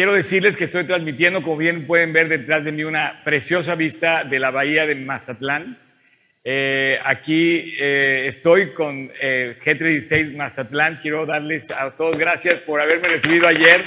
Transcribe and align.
Quiero 0.00 0.14
decirles 0.14 0.56
que 0.56 0.64
estoy 0.64 0.84
transmitiendo, 0.84 1.42
como 1.42 1.58
bien 1.58 1.86
pueden 1.86 2.14
ver 2.14 2.30
detrás 2.30 2.64
de 2.64 2.72
mí, 2.72 2.84
una 2.84 3.20
preciosa 3.22 3.74
vista 3.74 4.24
de 4.24 4.38
la 4.38 4.50
bahía 4.50 4.86
de 4.86 4.94
Mazatlán. 4.94 5.78
Eh, 6.42 6.98
aquí 7.04 7.74
eh, 7.78 8.24
estoy 8.26 8.70
con 8.70 9.12
eh, 9.20 9.58
G36 9.62 10.34
Mazatlán. 10.34 11.00
Quiero 11.02 11.26
darles 11.26 11.70
a 11.70 11.94
todos 11.94 12.16
gracias 12.16 12.60
por 12.60 12.80
haberme 12.80 13.08
recibido 13.08 13.46
ayer. 13.46 13.82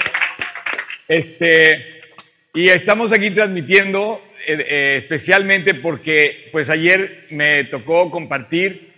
Este, 1.08 1.78
y 2.54 2.68
estamos 2.68 3.10
aquí 3.10 3.32
transmitiendo 3.32 4.22
especialmente 4.46 5.74
porque 5.74 6.48
pues 6.52 6.70
ayer 6.70 7.26
me 7.30 7.64
tocó 7.64 8.12
compartir 8.12 8.92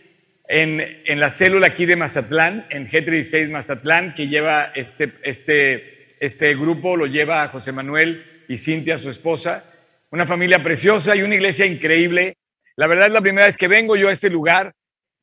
en, 0.48 1.00
en, 1.06 1.18
la 1.18 1.30
célula 1.30 1.68
aquí 1.68 1.86
de 1.86 1.96
Mazatlán, 1.96 2.66
en 2.68 2.86
G36 2.86 3.48
Mazatlán, 3.48 4.12
que 4.12 4.28
lleva 4.28 4.70
este, 4.74 5.12
este 5.22 5.95
este 6.20 6.54
grupo 6.54 6.96
lo 6.96 7.06
lleva 7.06 7.48
José 7.48 7.72
Manuel 7.72 8.44
y 8.48 8.58
Cintia, 8.58 8.98
su 8.98 9.10
esposa. 9.10 9.64
Una 10.10 10.26
familia 10.26 10.62
preciosa 10.62 11.16
y 11.16 11.22
una 11.22 11.34
iglesia 11.34 11.66
increíble. 11.66 12.36
La 12.76 12.86
verdad 12.86 13.06
es 13.06 13.12
la 13.12 13.20
primera 13.20 13.46
vez 13.46 13.56
que 13.56 13.68
vengo 13.68 13.96
yo 13.96 14.08
a 14.08 14.12
este 14.12 14.30
lugar 14.30 14.74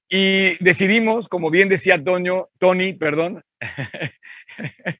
y 0.10 0.64
decidimos, 0.64 1.28
como 1.28 1.50
bien 1.50 1.70
decía 1.70 2.04
Tony, 2.04 2.94
perdón, 2.94 3.44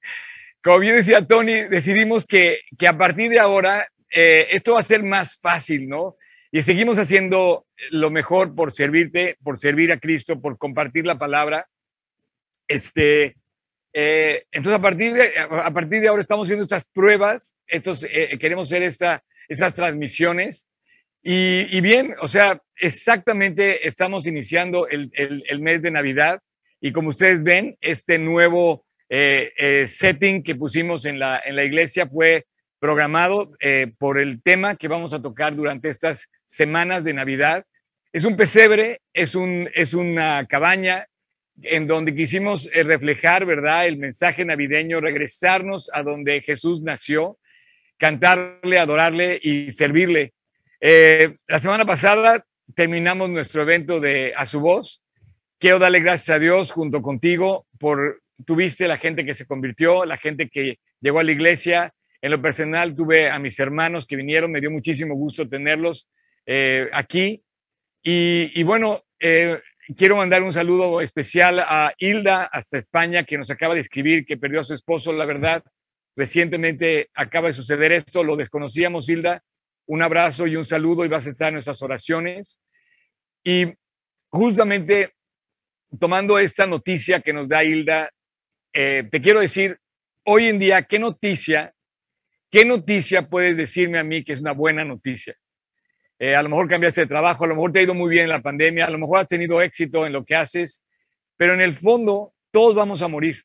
como 0.64 0.80
bien 0.80 0.96
decía 0.96 1.28
Tony, 1.28 1.64
decidimos 1.70 2.26
que, 2.26 2.62
que 2.78 2.88
a 2.88 2.98
partir 2.98 3.30
de 3.30 3.40
ahora 3.40 3.88
eh, 4.10 4.48
esto 4.52 4.74
va 4.74 4.80
a 4.80 4.84
ser 4.84 5.04
más 5.04 5.38
fácil, 5.38 5.90
¿no? 5.90 6.16
Y 6.52 6.62
seguimos 6.62 7.00
haciendo 7.00 7.66
lo 7.90 8.12
mejor 8.12 8.56
por 8.56 8.72
servirte, 8.72 9.38
por 9.44 9.58
servir 9.58 9.92
a 9.92 10.00
Cristo, 10.00 10.40
por 10.40 10.58
compartir 10.58 11.06
la 11.06 11.18
palabra. 11.18 11.68
Este, 12.68 13.36
eh, 13.94 14.46
entonces, 14.52 14.80
a 14.80 14.82
partir, 14.82 15.14
de, 15.14 15.30
a 15.38 15.72
partir 15.72 16.02
de 16.02 16.08
ahora 16.08 16.22
estamos 16.22 16.48
haciendo 16.48 16.64
estas 16.64 16.90
pruebas, 16.90 17.56
estos, 17.68 18.04
eh, 18.04 18.38
queremos 18.40 18.68
hacer 18.68 18.82
esta, 18.82 19.24
estas 19.48 19.76
transmisiones. 19.76 20.68
Y, 21.26 21.80
bien, 21.80 22.16
o 22.20 22.28
sea, 22.28 22.62
exactamente 22.76 23.88
estamos 23.88 24.28
iniciando 24.28 24.90
el, 24.90 25.10
el, 25.16 25.60
mes 25.62 25.82
de 25.82 25.90
Navidad 25.90 26.42
y 26.82 26.92
como 26.92 27.10
ustedes 27.10 27.44
ven, 27.44 27.78
este 27.80 28.20
nuevo 28.20 28.86
eh, 29.08 29.86
setting 29.88 30.44
que 30.44 30.56
pusimos 30.56 31.06
en 31.06 31.20
la, 31.20 31.42
en 31.46 31.56
la 31.56 31.64
iglesia 31.64 32.08
fue 32.08 32.46
programado 32.78 33.54
por 34.00 34.20
el 34.20 34.42
tema 34.44 34.76
que 34.76 34.90
vamos 34.90 35.14
a 35.14 35.22
tocar 35.22 35.56
durante 35.56 35.88
estas 35.88 36.28
semanas 36.46 37.06
de 37.06 37.14
Navidad. 37.14 37.66
Es 38.12 38.26
un 38.26 38.36
pesebre, 38.36 39.00
es, 39.14 39.34
un, 39.34 39.70
es 39.74 39.94
una 39.94 40.46
cabaña, 40.46 41.08
en 41.62 41.88
donde 41.88 42.16
quisimos 42.16 42.70
eh, 42.74 42.84
reflejar, 42.84 43.46
¿verdad?, 43.46 43.86
el 43.86 43.98
mensaje 43.98 44.44
navideño, 44.44 45.00
regresarnos 45.00 45.90
a 45.94 46.04
donde 46.04 46.42
Jesús 46.42 46.82
nació, 46.82 47.38
cantarle, 47.98 48.80
adorarle 48.80 49.40
y 49.42 49.72
servirle. 49.72 50.34
Eh, 50.82 51.38
la 51.48 51.60
semana 51.60 51.86
pasada 51.86 52.46
terminamos 52.76 53.30
nuestro 53.30 53.62
evento 53.62 54.00
de 54.00 54.34
A 54.36 54.46
su 54.46 54.60
voz. 54.60 55.04
Quiero 55.60 55.80
darle 55.80 56.02
gracias 56.02 56.36
a 56.36 56.40
Dios 56.40 56.72
junto 56.72 57.02
contigo 57.02 57.68
por 57.80 58.22
tuviste 58.46 58.88
la 58.88 58.98
gente 58.98 59.24
que 59.24 59.34
se 59.34 59.46
convirtió, 59.46 60.06
la 60.06 60.18
gente 60.18 60.50
que 60.50 60.80
llegó 61.00 61.20
a 61.20 61.24
la 61.24 61.32
iglesia. 61.32 61.94
En 62.22 62.32
lo 62.32 62.42
personal 62.42 62.96
tuve 62.96 63.30
a 63.30 63.40
mis 63.40 63.60
hermanos 63.60 64.06
que 64.06 64.16
vinieron, 64.16 64.52
me 64.52 64.60
dio 64.60 64.72
muchísimo 64.72 65.16
gusto 65.16 65.48
tenerlos 65.48 66.10
eh, 66.46 66.90
aquí. 66.92 67.44
Y, 68.02 68.52
y 68.60 68.64
bueno, 68.64 69.04
quiero 69.96 70.16
mandar 70.16 70.44
un 70.44 70.54
saludo 70.54 71.02
especial 71.02 71.60
a 71.60 71.94
Hilda 71.98 72.46
hasta 72.46 72.78
España, 72.78 73.24
que 73.26 73.38
nos 73.38 73.50
acaba 73.50 73.74
de 73.74 73.82
escribir 73.82 74.26
que 74.26 74.38
perdió 74.38 74.62
a 74.62 74.64
su 74.64 74.74
esposo, 74.74 75.14
la 75.14 75.26
verdad. 75.26 75.64
Recientemente 76.16 77.10
acaba 77.14 77.48
de 77.48 77.54
suceder 77.54 77.92
esto, 77.92 78.24
lo 78.24 78.36
desconocíamos, 78.36 79.10
Hilda. 79.10 79.44
Un 79.86 80.02
abrazo 80.02 80.48
y 80.48 80.56
un 80.56 80.66
saludo 80.66 81.04
y 81.04 81.10
vas 81.10 81.26
a 81.26 81.30
estar 81.30 81.50
en 81.50 81.56
nuestras 81.56 81.82
oraciones. 81.82 82.60
Y 83.44 83.74
justamente 84.30 85.14
tomando 86.00 86.40
esta 86.40 86.66
noticia 86.66 87.22
que 87.22 87.34
nos 87.34 87.48
da 87.48 87.64
Hilda, 87.64 88.10
eh, 88.74 89.08
te 89.12 89.22
quiero 89.22 89.40
decir, 89.40 89.78
hoy 90.24 90.46
en 90.48 90.60
día, 90.60 90.84
¿qué 90.84 91.00
noticia, 91.00 91.74
qué 92.50 92.66
noticia 92.66 93.30
puedes 93.30 93.58
decirme 93.58 94.00
a 94.00 94.04
mí 94.04 94.24
que 94.24 94.34
es 94.34 94.42
una 94.42 94.54
buena 94.54 94.86
noticia? 94.86 95.36
Eh, 96.24 96.38
a 96.38 96.42
lo 96.42 96.48
mejor 96.48 96.70
cambiaste 96.70 97.02
de 97.02 97.08
trabajo, 97.08 97.44
a 97.44 97.48
lo 97.48 97.56
mejor 97.56 97.74
te 97.74 97.80
ha 97.80 97.82
ido 97.82 97.94
muy 97.94 98.10
bien 98.10 98.24
en 98.24 98.30
la 98.30 98.42
pandemia, 98.42 98.86
a 98.86 98.90
lo 98.90 98.98
mejor 98.98 99.20
has 99.20 99.28
tenido 99.28 99.62
éxito 99.62 100.06
en 100.06 100.14
lo 100.14 100.24
que 100.24 100.38
haces, 100.38 100.82
pero 101.36 101.54
en 101.54 101.60
el 101.60 101.74
fondo 101.74 102.34
todos 102.50 102.74
vamos 102.74 103.02
a 103.02 103.10
morir. 103.10 103.44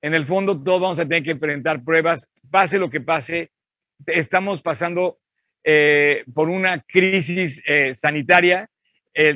En 0.00 0.14
el 0.14 0.24
fondo 0.24 0.58
todos 0.62 0.80
vamos 0.80 0.98
a 0.98 1.02
tener 1.02 1.22
que 1.22 1.32
enfrentar 1.32 1.84
pruebas, 1.84 2.30
pase 2.50 2.78
lo 2.78 2.88
que 2.88 3.02
pase. 3.02 3.50
Estamos 4.06 4.62
pasando 4.62 5.18
eh, 5.62 6.24
por 6.32 6.48
una 6.48 6.80
crisis 6.80 7.62
eh, 7.66 7.92
sanitaria. 7.92 8.70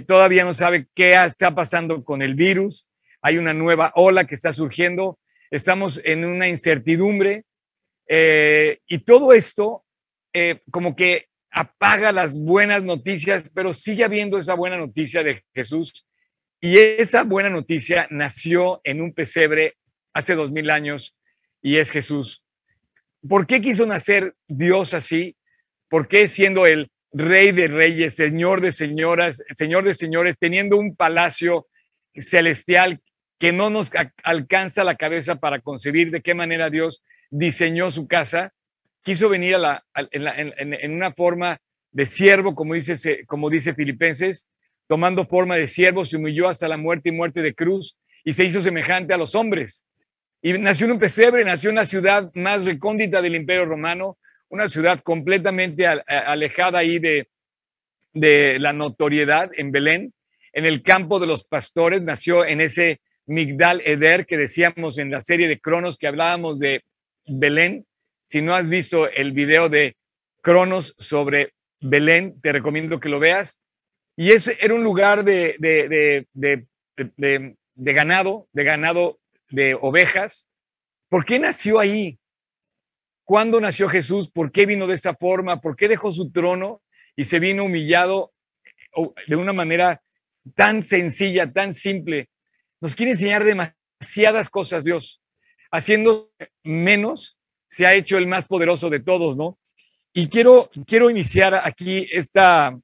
todavía 0.07 0.45
no 0.45 0.55
sabe 0.55 0.87
qué 0.95 1.23
está 1.23 1.55
pasando 1.55 2.03
con 2.03 2.23
el 2.23 2.35
virus. 2.35 2.87
Hay 3.21 3.37
una 3.37 3.53
nueva 3.53 3.93
ola 3.95 4.25
que 4.25 4.37
está 4.37 4.55
surgiendo. 4.55 5.19
Estamos 5.51 6.01
en 6.03 6.25
una 6.25 6.49
incertidumbre. 6.49 7.45
y 8.09 8.99
todo 9.01 9.35
esto, 9.35 9.85
como 10.71 10.97
que 10.97 11.30
apaga 11.51 12.13
las 12.13 12.39
buenas 12.39 12.83
noticias, 12.83 13.45
pero 13.55 13.73
sigue 13.73 14.05
habiendo 14.05 14.39
esa 14.39 14.55
buena 14.55 14.77
noticia 14.77 15.23
de 15.23 15.45
Jesús. 15.55 16.07
Y 16.61 16.79
esa 16.79 17.25
buena 17.25 17.51
noticia 17.51 18.07
nació 18.11 18.81
en 18.85 19.01
un 19.01 19.13
pesebre 19.13 19.77
hace 20.13 20.35
dos 20.35 20.51
mil 20.51 20.71
años 20.71 21.17
y 21.63 21.77
es 21.77 21.91
Jesús. 21.91 22.45
¿Por 23.27 23.47
qué 23.47 23.61
quiso 23.61 23.87
nacer 23.87 24.35
Dios 24.47 24.95
así? 24.95 25.37
¿Por 25.89 26.09
qué 26.09 26.29
siendo 26.29 26.67
el 26.67 26.91
rey 27.13 27.53
de 27.53 27.69
reyes, 27.69 28.15
señor 28.15 28.61
de 28.61 28.73
señoras, 28.73 29.43
señor 29.51 29.85
de 29.85 29.95
señores, 29.95 30.39
teniendo 30.39 30.77
un 30.77 30.95
palacio 30.95 31.67
celestial 32.15 33.01
que 33.39 33.53
no 33.53 33.71
nos 33.71 33.91
alcanza 34.23 34.85
la 34.85 34.97
cabeza 34.97 35.37
para 35.37 35.61
concebir 35.61 36.11
de 36.11 36.21
qué 36.21 36.35
manera 36.35 36.71
Dios 36.71 37.03
diseñó 37.31 37.91
su 37.91 38.07
casa? 38.07 38.53
Quiso 39.03 39.29
venir 39.29 39.57
en, 40.13 40.93
una 40.93 41.13
forma 41.13 41.59
de 41.93 42.07
siervo, 42.07 42.55
como 42.55 42.75
dice, 42.75 43.25
como 43.27 43.51
dice 43.51 43.75
Filipenses, 43.75 44.49
tomando 44.87 45.25
forma 45.27 45.57
de 45.57 45.67
siervo, 45.67 46.05
se 46.05 46.17
humilló 46.17 46.49
hasta 46.49 46.69
la 46.69 46.77
muerte 46.77 47.09
y 47.09 47.13
muerte 47.13 47.43
de 47.43 47.55
cruz 47.55 47.97
y 48.25 48.33
se 48.33 48.45
hizo 48.45 48.61
semejante 48.61 49.15
a 49.15 49.19
los 49.19 49.35
hombres. 49.35 49.85
Y 50.43 50.55
nació 50.55 50.87
en 50.87 50.93
un 50.93 50.99
pesebre, 50.99 51.45
nació 51.45 51.71
en 51.71 51.77
la 51.77 51.85
ciudad 51.85 52.31
más 52.35 52.65
recóndita 52.65 53.21
del 53.21 53.35
imperio 53.35 53.67
romano, 53.67 54.19
una 54.49 54.69
ciudad 54.69 55.01
completamente 55.03 55.87
alejada 55.87 56.81
ahí 56.81 56.99
de, 56.99 57.29
de 58.13 58.59
la 58.59 58.73
notoriedad 58.73 59.51
en 59.57 59.71
Belén, 59.71 60.13
en 60.53 60.67
el 60.67 60.83
campo 60.83 61.21
de 61.21 61.27
los 61.27 61.45
pastores, 61.45 62.03
nació 62.03 62.45
en 62.45 62.61
ese 62.61 63.01
Migdal 63.27 63.81
Eder 63.85 64.27
que 64.27 64.37
decíamos 64.37 64.99
en 64.99 65.11
la 65.11 65.21
serie 65.21 65.47
de 65.47 65.61
Cronos 65.61 65.97
que 65.97 66.09
hablábamos 66.09 66.59
de 66.59 66.83
Belén, 67.27 67.87
si 68.31 68.43
no 68.43 68.55
has 68.55 68.69
visto 68.69 69.11
el 69.11 69.33
video 69.33 69.69
de 69.69 69.97
Cronos 70.41 70.95
sobre 70.99 71.53
Belén, 71.81 72.41
te 72.41 72.53
recomiendo 72.53 73.01
que 73.01 73.09
lo 73.09 73.19
veas. 73.19 73.61
Y 74.17 74.31
ese 74.31 74.57
era 74.61 74.75
un 74.75 74.85
lugar 74.85 75.25
de, 75.25 75.57
de, 75.59 77.57
ganado, 77.77 78.49
de 78.53 78.65
ganado 78.65 79.19
de 79.49 79.75
ovejas. 79.75 80.47
¿Por 81.09 81.25
qué 81.25 81.41
nació 81.41 81.81
ahí? 81.81 82.21
¿Cuándo 83.25 83.61
nació 83.61 83.89
Jesús? 83.89 84.31
¿Por 84.31 84.53
qué 84.53 84.65
vino 84.65 84.87
de 84.87 84.95
esa 84.95 85.15
forma? 85.17 85.61
¿Por 85.61 85.75
qué 85.75 85.89
dejó 85.89 86.13
su 86.13 86.31
trono 86.31 86.83
y 87.17 87.25
se 87.25 87.41
vino 87.41 87.65
humillado 87.65 88.33
de 89.27 89.35
una 89.35 89.53
manera 89.53 90.05
tan 90.55 90.85
sencilla, 90.85 91.53
tan 91.53 91.75
simple? 91.75 92.31
Nos 92.81 92.95
quiere 92.95 93.13
enseñar 93.13 93.43
demasiadas 93.43 94.49
cosas 94.51 94.85
Dios, 94.85 95.21
haciendo 95.73 96.31
menos 96.63 97.40
se 97.71 97.87
ha 97.87 97.95
hecho 97.95 98.19
el 98.19 98.27
más 98.27 98.47
poderoso 98.47 98.91
de 98.91 99.01
todos, 99.01 99.37
¿no? 99.37 99.59
Y 100.13 100.29
quiero, 100.29 100.71
quiero 100.87 101.09
iniciar 101.09 101.55
aquí 101.55 102.09
esta, 102.11 102.77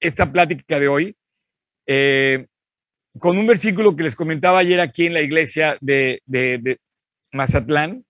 esta 0.00 0.30
plática 0.30 0.80
de 0.80 0.88
hoy 0.88 1.16
eh, 1.86 2.46
con 3.18 3.38
un 3.38 3.46
versículo 3.46 3.94
que 3.94 4.02
les 4.02 4.16
comentaba 4.16 4.58
ayer 4.58 4.80
aquí 4.80 5.06
en 5.06 5.14
la 5.14 5.20
iglesia 5.20 5.78
de, 5.80 6.22
de 6.26 6.78
Mazatlán, 7.32 8.04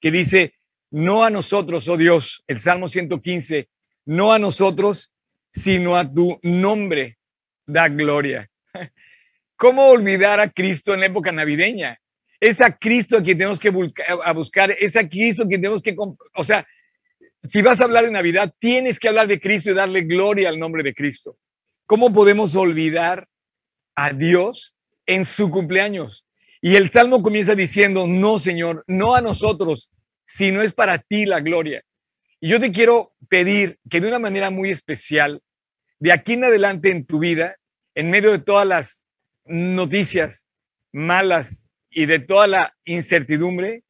que 0.00 0.10
dice, 0.10 0.54
no 0.90 1.24
a 1.24 1.30
nosotros, 1.30 1.88
oh 1.88 1.96
Dios, 1.96 2.44
el 2.46 2.60
Salmo 2.60 2.88
115, 2.88 3.68
no 4.06 4.32
a 4.32 4.38
nosotros, 4.38 5.12
sino 5.50 5.96
a 5.96 6.10
tu 6.10 6.38
nombre 6.42 7.18
da 7.66 7.88
gloria. 7.88 8.48
¿Cómo 9.56 9.86
olvidar 9.88 10.38
a 10.38 10.50
Cristo 10.50 10.94
en 10.94 11.04
época 11.04 11.32
navideña? 11.32 11.98
Es 12.44 12.60
a 12.60 12.76
Cristo 12.76 13.16
a 13.16 13.22
quien 13.22 13.38
tenemos 13.38 13.58
que 13.58 13.70
buscar, 13.70 14.70
es 14.78 14.96
a 14.96 15.08
Cristo 15.08 15.44
a 15.44 15.48
quien 15.48 15.62
tenemos 15.62 15.80
que, 15.80 15.96
o 15.96 16.44
sea, 16.44 16.66
si 17.42 17.62
vas 17.62 17.80
a 17.80 17.84
hablar 17.84 18.04
de 18.04 18.10
Navidad, 18.10 18.52
tienes 18.58 18.98
que 18.98 19.08
hablar 19.08 19.28
de 19.28 19.40
Cristo 19.40 19.70
y 19.70 19.74
darle 19.74 20.02
gloria 20.02 20.50
al 20.50 20.58
nombre 20.58 20.82
de 20.82 20.92
Cristo. 20.92 21.38
¿Cómo 21.86 22.12
podemos 22.12 22.54
olvidar 22.54 23.30
a 23.94 24.10
Dios 24.10 24.76
en 25.06 25.24
su 25.24 25.50
cumpleaños? 25.50 26.26
Y 26.60 26.76
el 26.76 26.90
Salmo 26.90 27.22
comienza 27.22 27.54
diciendo, 27.54 28.06
no, 28.06 28.38
Señor, 28.38 28.84
no 28.88 29.14
a 29.14 29.22
nosotros, 29.22 29.90
si 30.26 30.52
no 30.52 30.60
es 30.60 30.74
para 30.74 30.98
ti 30.98 31.24
la 31.24 31.40
gloria? 31.40 31.82
Y 32.40 32.50
yo 32.50 32.60
te 32.60 32.72
quiero 32.72 33.14
pedir 33.30 33.78
que 33.88 34.02
de 34.02 34.08
una 34.08 34.18
manera 34.18 34.50
muy 34.50 34.68
especial, 34.68 35.40
de 35.98 36.12
aquí 36.12 36.34
en 36.34 36.44
adelante 36.44 36.90
en 36.90 37.06
tu 37.06 37.20
vida, 37.20 37.56
en 37.94 38.10
medio 38.10 38.32
de 38.32 38.38
todas 38.38 38.66
las 38.66 39.02
noticias 39.46 40.44
malas 40.92 41.63
y 41.94 42.06
de 42.06 42.18
toda 42.18 42.46
la 42.48 42.76
incertidumbre, 42.84 43.84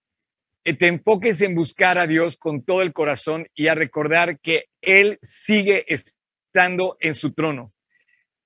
eh, 0.65 0.75
te 0.75 0.87
enfoques 0.87 1.41
en 1.41 1.55
buscar 1.55 1.99
a 1.99 2.07
Dios 2.07 2.37
con 2.37 2.63
todo 2.63 2.83
el 2.83 2.93
corazón 2.93 3.49
y 3.55 3.69
a 3.69 3.75
recordar 3.75 4.39
que 4.41 4.67
Él 4.83 5.19
sigue 5.23 5.87
estando 5.89 6.97
en 7.01 7.15
su 7.15 7.33
trono. 7.33 7.73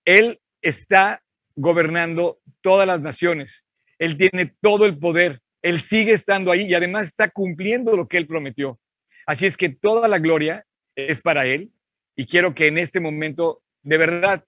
Él 0.05 0.41
está 0.63 1.23
gobernando 1.57 2.41
todas 2.61 2.87
las 2.87 3.01
naciones. 3.01 3.65
Él 3.99 4.17
tiene 4.17 4.55
todo 4.61 4.87
el 4.87 4.97
poder. 4.99 5.43
Él 5.61 5.81
sigue 5.81 6.13
estando 6.13 6.53
ahí 6.53 6.63
y 6.63 6.75
además 6.75 7.09
está 7.09 7.29
cumpliendo 7.29 7.97
lo 7.97 8.07
que 8.07 8.17
Él 8.17 8.29
prometió. 8.29 8.79
Así 9.27 9.45
es 9.45 9.57
que 9.57 9.69
toda 9.69 10.07
la 10.07 10.19
gloria 10.19 10.65
es 10.95 11.21
para 11.21 11.47
Él 11.47 11.73
y 12.17 12.27
quiero 12.27 12.55
que 12.55 12.69
en 12.69 12.79
este 12.79 13.01
momento, 13.01 13.61
de 13.83 13.99
verdad, 13.99 14.45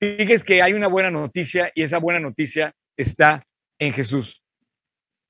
fíjese 0.00 0.44
que 0.44 0.62
hay 0.62 0.72
una 0.72 0.88
buena 0.88 1.10
noticia 1.10 1.70
y 1.74 1.82
esa 1.82 1.98
buena 1.98 2.18
noticia 2.18 2.74
está 2.96 3.46
en 3.80 3.92
Jesús. 3.92 4.44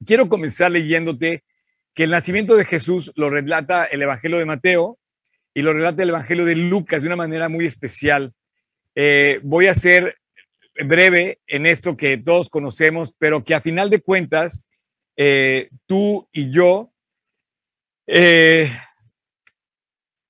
Quiero 0.05 0.29
comenzar 0.29 0.70
leyéndote 0.70 1.44
que 1.94 2.05
el 2.05 2.11
nacimiento 2.11 2.56
de 2.56 2.67
Jesús 2.67 3.12
lo 3.17 3.31
relata 3.31 3.87
el 3.87 4.02
Evangelio 4.02 4.38
de 4.38 4.44
Mateo 4.44 4.99
y 5.55 5.62
lo 5.62 5.73
relata 5.73 6.02
el 6.02 6.11
Evangelio 6.11 6.44
de 6.44 6.56
Lucas 6.56 7.02
de 7.02 7.08
una 7.08 7.17
manera 7.17 7.49
muy 7.49 7.64
especial. 7.64 8.35
Eh, 8.94 9.41
voy 9.43 9.69
a 9.69 9.75
ser 9.75 10.17
breve 10.85 11.41
en 11.47 11.67
esto 11.67 11.97
que 11.97 12.19
todos 12.19 12.49
conocemos, 12.49 13.14
pero 13.19 13.44
que 13.44 13.55
a 13.55 13.61
final 13.61 13.88
de 13.88 14.00
cuentas, 14.00 14.67
eh, 15.17 15.70
tú 15.87 16.29
y 16.32 16.50
yo 16.50 16.93
eh, 18.06 18.70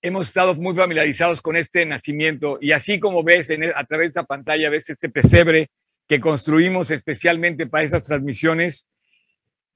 hemos 0.03 0.27
estado 0.27 0.55
muy 0.55 0.75
familiarizados 0.75 1.41
con 1.41 1.57
este 1.57 1.87
nacimiento 1.87 2.59
y 2.61 2.73
así 2.73 2.99
como 2.99 3.23
ves 3.23 3.51
en, 3.51 3.65
a 3.65 3.85
través 3.85 4.07
de 4.07 4.09
esta 4.09 4.25
pantalla, 4.25 4.71
ves 4.71 4.91
este 4.91 5.09
pesebre 5.09 5.71
que 6.11 6.19
construimos 6.19 6.91
especialmente 6.91 7.69
para 7.69 7.85
esas 7.85 8.05
transmisiones. 8.05 8.89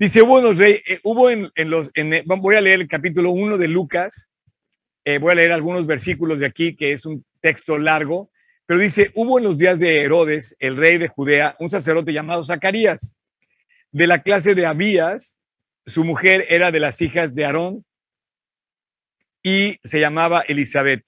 Dice, 0.00 0.20
hubo, 0.20 0.52
rey, 0.52 0.82
hubo 1.04 1.30
en, 1.30 1.52
los, 1.70 1.92
voy 2.26 2.56
a 2.56 2.60
leer 2.60 2.80
el 2.80 2.88
capítulo 2.88 3.30
1 3.30 3.56
de 3.56 3.68
Lucas, 3.68 4.28
voy 5.20 5.30
a 5.30 5.36
leer 5.36 5.52
algunos 5.52 5.86
versículos 5.86 6.40
de 6.40 6.46
aquí, 6.46 6.74
que 6.74 6.90
es 6.90 7.06
un 7.06 7.24
texto 7.40 7.78
largo, 7.78 8.32
pero 8.66 8.80
dice, 8.80 9.12
hubo 9.14 9.38
en 9.38 9.44
los 9.44 9.58
días 9.58 9.78
de 9.78 10.00
Herodes, 10.00 10.56
el 10.58 10.76
rey 10.76 10.98
de 10.98 11.06
Judea, 11.06 11.54
un 11.60 11.68
sacerdote 11.68 12.12
llamado 12.12 12.42
Zacarías, 12.42 13.14
de 13.92 14.08
la 14.08 14.24
clase 14.24 14.56
de 14.56 14.66
Abías, 14.66 15.38
su 15.86 16.02
mujer 16.02 16.46
era 16.48 16.72
de 16.72 16.80
las 16.80 17.00
hijas 17.00 17.36
de 17.36 17.44
Aarón 17.44 17.84
y 19.40 19.78
se 19.84 20.00
llamaba 20.00 20.40
Elizabeth. 20.40 21.04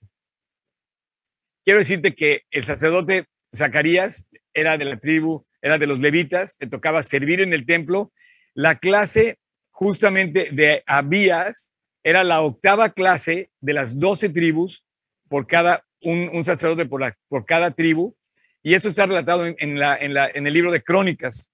Quiero 1.64 1.80
decirte 1.80 2.14
que 2.14 2.44
el 2.52 2.64
sacerdote 2.64 3.26
Zacarías 3.52 4.28
era 4.56 4.76
de 4.78 4.86
la 4.86 4.98
tribu, 4.98 5.44
era 5.62 5.78
de 5.78 5.86
los 5.86 6.00
levitas, 6.00 6.56
te 6.56 6.66
tocaba 6.66 7.02
servir 7.02 7.40
en 7.40 7.52
el 7.52 7.66
templo. 7.66 8.10
La 8.54 8.76
clase 8.76 9.38
justamente 9.70 10.48
de 10.50 10.82
Abías 10.86 11.72
era 12.02 12.24
la 12.24 12.40
octava 12.40 12.90
clase 12.90 13.50
de 13.60 13.72
las 13.72 13.98
doce 13.98 14.28
tribus 14.28 14.84
por 15.28 15.46
cada 15.46 15.84
un, 16.02 16.44
sacerdote 16.44 16.86
por, 16.86 17.46
cada 17.46 17.72
tribu, 17.72 18.14
y 18.62 18.74
eso 18.74 18.88
está 18.88 19.06
relatado 19.06 19.44
en, 19.46 19.78
la, 19.78 19.96
en, 19.96 20.14
la, 20.14 20.30
en 20.32 20.46
el 20.46 20.54
libro 20.54 20.70
de 20.72 20.82
Crónicas. 20.82 21.52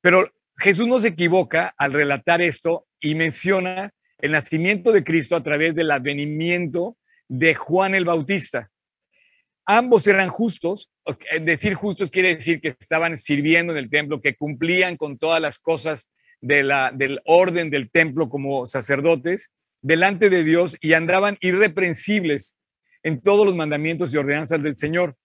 Pero 0.00 0.30
Jesús 0.58 0.86
no 0.88 0.98
se 0.98 1.08
equivoca 1.08 1.72
al 1.78 1.92
relatar 1.92 2.42
esto 2.42 2.86
y 3.00 3.14
menciona 3.14 3.92
el 4.18 4.32
nacimiento 4.32 4.92
de 4.92 5.04
Cristo 5.04 5.36
a 5.36 5.42
través 5.42 5.74
del 5.74 5.90
advenimiento 5.90 6.96
de 7.28 7.54
Juan 7.54 7.94
el 7.94 8.04
Bautista. 8.04 8.71
Ambos 9.64 10.06
eran 10.06 10.28
justos, 10.28 10.90
decir 11.40 11.74
justos 11.74 12.10
quiere 12.10 12.34
decir 12.34 12.60
que 12.60 12.68
estaban 12.68 13.16
sirviendo 13.16 13.72
en 13.72 13.78
el 13.78 13.90
templo, 13.90 14.20
que 14.20 14.34
cumplían 14.34 14.96
con 14.96 15.18
todas 15.18 15.40
las 15.40 15.58
cosas 15.58 16.10
de 16.40 16.64
la, 16.64 16.90
del 16.92 17.20
orden 17.24 17.70
del 17.70 17.90
templo 17.90 18.28
como 18.28 18.66
sacerdotes 18.66 19.52
delante 19.80 20.30
de 20.30 20.44
Dios 20.44 20.76
y 20.80 20.94
andaban 20.94 21.36
irreprensibles 21.40 22.56
en 23.02 23.20
todos 23.20 23.44
los 23.46 23.54
mandamientos 23.54 24.12
y 24.12 24.16
ordenanzas 24.16 24.62
del 24.62 24.76
Señor, 24.76 25.16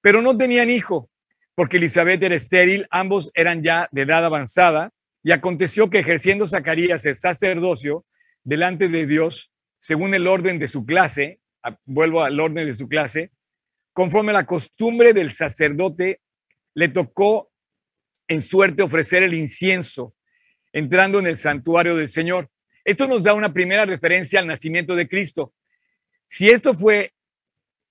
pero 0.00 0.20
no 0.20 0.36
tenían 0.36 0.70
hijo, 0.70 1.10
porque 1.54 1.78
Elizabeth 1.78 2.22
era 2.22 2.34
estéril, 2.34 2.86
ambos 2.90 3.30
eran 3.34 3.62
ya 3.62 3.88
de 3.90 4.02
edad 4.02 4.24
avanzada, 4.24 4.90
y 5.22 5.32
aconteció 5.32 5.88
que 5.88 6.00
ejerciendo 6.00 6.46
Zacarías 6.46 7.06
el 7.06 7.14
sacerdocio 7.14 8.04
delante 8.42 8.88
de 8.88 9.06
Dios, 9.06 9.50
según 9.78 10.14
el 10.14 10.26
orden 10.26 10.58
de 10.58 10.68
su 10.68 10.84
clase, 10.84 11.40
vuelvo 11.84 12.22
al 12.22 12.38
orden 12.40 12.66
de 12.66 12.74
su 12.74 12.88
clase, 12.88 13.30
conforme 13.92 14.30
a 14.30 14.34
la 14.34 14.46
costumbre 14.46 15.12
del 15.12 15.32
sacerdote, 15.32 16.20
le 16.74 16.88
tocó 16.88 17.50
en 18.28 18.40
suerte 18.40 18.82
ofrecer 18.82 19.22
el 19.22 19.34
incienso, 19.34 20.14
entrando 20.72 21.18
en 21.18 21.26
el 21.26 21.36
santuario 21.36 21.96
del 21.96 22.08
Señor. 22.08 22.50
Esto 22.84 23.06
nos 23.06 23.22
da 23.22 23.34
una 23.34 23.52
primera 23.52 23.84
referencia 23.84 24.40
al 24.40 24.46
nacimiento 24.46 24.96
de 24.96 25.08
Cristo. 25.08 25.52
Si 26.28 26.48
esto 26.48 26.74
fue 26.74 27.12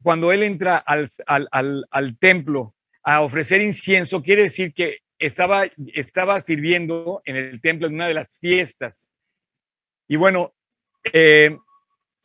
cuando 0.01 0.31
él 0.31 0.43
entra 0.43 0.77
al, 0.77 1.09
al, 1.27 2.17
templo 2.17 2.75
a 3.03 3.21
ofrecer 3.21 3.61
incienso, 3.61 4.23
quiere 4.23 4.43
decir 4.43 4.73
que 4.73 4.99
estaba, 5.19 5.65
estaba 5.93 6.41
sirviendo 6.41 7.21
en 7.25 7.35
el 7.35 7.61
templo 7.61 7.87
en 7.87 7.93
una 7.93 8.07
de 8.07 8.15
las 8.15 8.39
fiestas. 8.39 9.11
Y 10.07 10.15
bueno, 10.15 10.55
eh, 11.13 11.55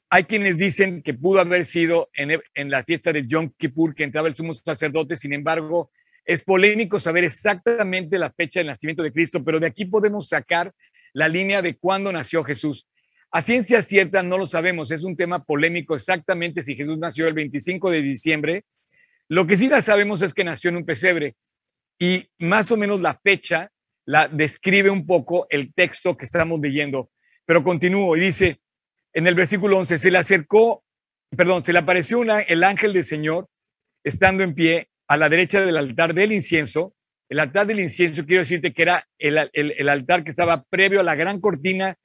hay 0.09 0.25
quienes 0.25 0.57
dicen 0.57 1.03
que 1.03 1.15
pudo 1.15 1.41
haber 1.41 1.67
sido 1.67 2.11
en, 2.15 2.41
en, 2.55 2.71
la 2.71 2.85
fiesta 2.85 3.13
de 3.13 3.27
Yom 3.27 3.51
Kippur 3.57 3.95
que 3.95 4.05
entraba 4.05 4.29
el 4.29 4.37
sumo 4.37 4.55
sacerdote, 4.55 5.17
sin 5.17 5.33
embargo, 5.33 5.91
es 6.25 6.45
polémico 6.45 6.99
saber 6.99 7.25
exactamente 7.25 8.19
la 8.19 8.33
fecha 8.33 8.61
del 8.61 8.69
nacimiento 8.69 9.03
de 9.03 9.13
Cristo, 9.13 9.43
pero 9.43 9.61
de 9.61 9.67
aquí 9.67 9.85
podemos 9.85 10.29
sacar 10.29 10.73
la 11.13 11.29
línea 11.29 11.63
de 11.63 11.77
cuándo 11.77 12.13
nació 12.13 12.45
Jesús. 12.45 12.87
A 13.31 13.43
ciencia 13.43 13.83
cierta 13.83 14.23
no 14.23 14.39
lo 14.39 14.47
sabemos, 14.47 14.91
es 14.91 15.03
un 15.05 15.17
tema 15.17 15.45
polémico 15.45 15.95
exactamente 15.95 16.63
si 16.63 16.77
Jesús 16.77 16.99
nació 16.99 17.27
el 17.27 17.35
25 17.35 17.91
de 17.91 18.03
diciembre. 18.03 18.65
Lo 19.29 19.47
que 19.47 19.57
sí 19.57 19.69
la 19.69 19.83
sabemos 19.83 20.23
es 20.23 20.35
que 20.35 20.45
nació 20.45 20.71
en 20.71 20.77
un 20.77 20.87
pesebre 20.87 21.35
y 21.99 22.29
más 22.39 22.71
o 22.71 22.77
menos 22.77 23.01
la 23.01 23.19
fecha 23.19 23.71
la 24.05 24.29
describe 24.29 24.91
un 24.91 25.07
poco 25.07 25.47
el 25.51 25.75
texto 25.75 26.17
que 26.17 26.27
estamos 26.27 26.61
leyendo. 26.61 27.11
Pero 27.45 27.65
continúo 27.65 28.17
y 28.17 28.21
dice 28.21 28.61
en 29.17 29.27
el 29.27 29.35
versículo 29.35 29.79
11, 29.79 29.97
se 29.97 30.11
le 30.11 30.19
acercó, 30.19 30.85
perdón, 31.35 31.65
se 31.65 31.73
le 31.73 31.79
apareció 31.79 32.23
el 32.23 32.63
ángel 32.63 32.93
del 32.93 33.03
Señor 33.03 33.49
estando 34.05 34.45
en 34.45 34.55
pie 34.55 34.91
a 35.09 35.17
la 35.17 35.31
derecha 35.31 35.63
del 35.63 35.79
altar 35.79 36.13
del 36.13 36.33
incienso. 36.33 36.95
El 37.31 37.41
altar 37.41 37.67
del 37.67 37.81
incienso, 37.81 38.27
quiero 38.27 38.43
decirte 38.43 38.75
que 38.75 38.83
era 38.83 39.09
el, 39.19 39.51
el 39.55 39.89
altar 39.89 40.23
que 40.23 40.29
estaba 40.29 40.65
previo 40.65 41.01
a 41.01 41.03
la 41.03 41.15
gran 41.15 41.41
cortina 41.41 41.97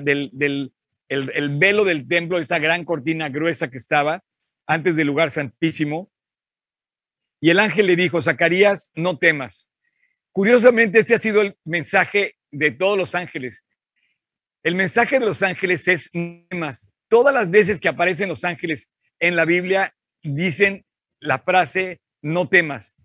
del, 0.00 0.72
el, 1.08 1.58
velo 1.58 1.84
del 1.84 2.06
templo, 2.06 2.38
esa 2.38 2.60
gran 2.60 2.84
cortina 2.84 3.28
gruesa 3.30 3.68
que 3.68 3.78
estaba 3.78 4.22
antes 4.64 4.94
del 4.94 5.08
lugar 5.08 5.32
santísimo. 5.32 6.08
Y 7.40 7.50
el 7.50 7.58
ángel 7.58 7.88
le 7.88 7.96
dijo, 7.96 8.22
Zacarías, 8.22 8.92
no 8.94 9.18
temas. 9.18 9.68
Curiosamente, 10.30 11.00
este 11.00 11.16
ha 11.16 11.18
sido 11.18 11.42
el 11.42 11.56
mensaje 11.64 12.36
de 12.52 12.70
todos 12.70 12.96
los 12.96 13.16
ángeles. 13.16 13.64
El 14.64 14.76
mensaje 14.76 15.18
de 15.18 15.26
los 15.26 15.42
ángeles 15.42 15.86
es 15.88 16.10
temas. 16.48 16.90
Todas 17.08 17.34
las 17.34 17.50
veces 17.50 17.78
que 17.78 17.88
aparecen 17.88 18.30
los 18.30 18.44
ángeles 18.44 18.88
en 19.20 19.36
la 19.36 19.44
Biblia 19.44 19.94
dicen 20.22 20.86
la 21.20 21.38
frase 21.38 22.00
no 22.22 22.48
temas. 22.48 22.96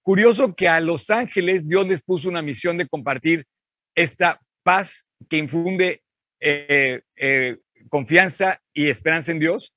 Curioso 0.00 0.54
que 0.54 0.66
a 0.66 0.80
los 0.80 1.10
ángeles 1.10 1.68
Dios 1.68 1.86
les 1.86 2.02
puso 2.02 2.30
una 2.30 2.40
misión 2.40 2.78
de 2.78 2.88
compartir 2.88 3.46
esta 3.94 4.40
paz 4.62 5.06
que 5.28 5.36
infunde 5.36 6.02
eh, 6.40 7.02
eh, 7.16 7.58
confianza 7.90 8.62
y 8.72 8.88
esperanza 8.88 9.30
en 9.30 9.40
Dios, 9.40 9.74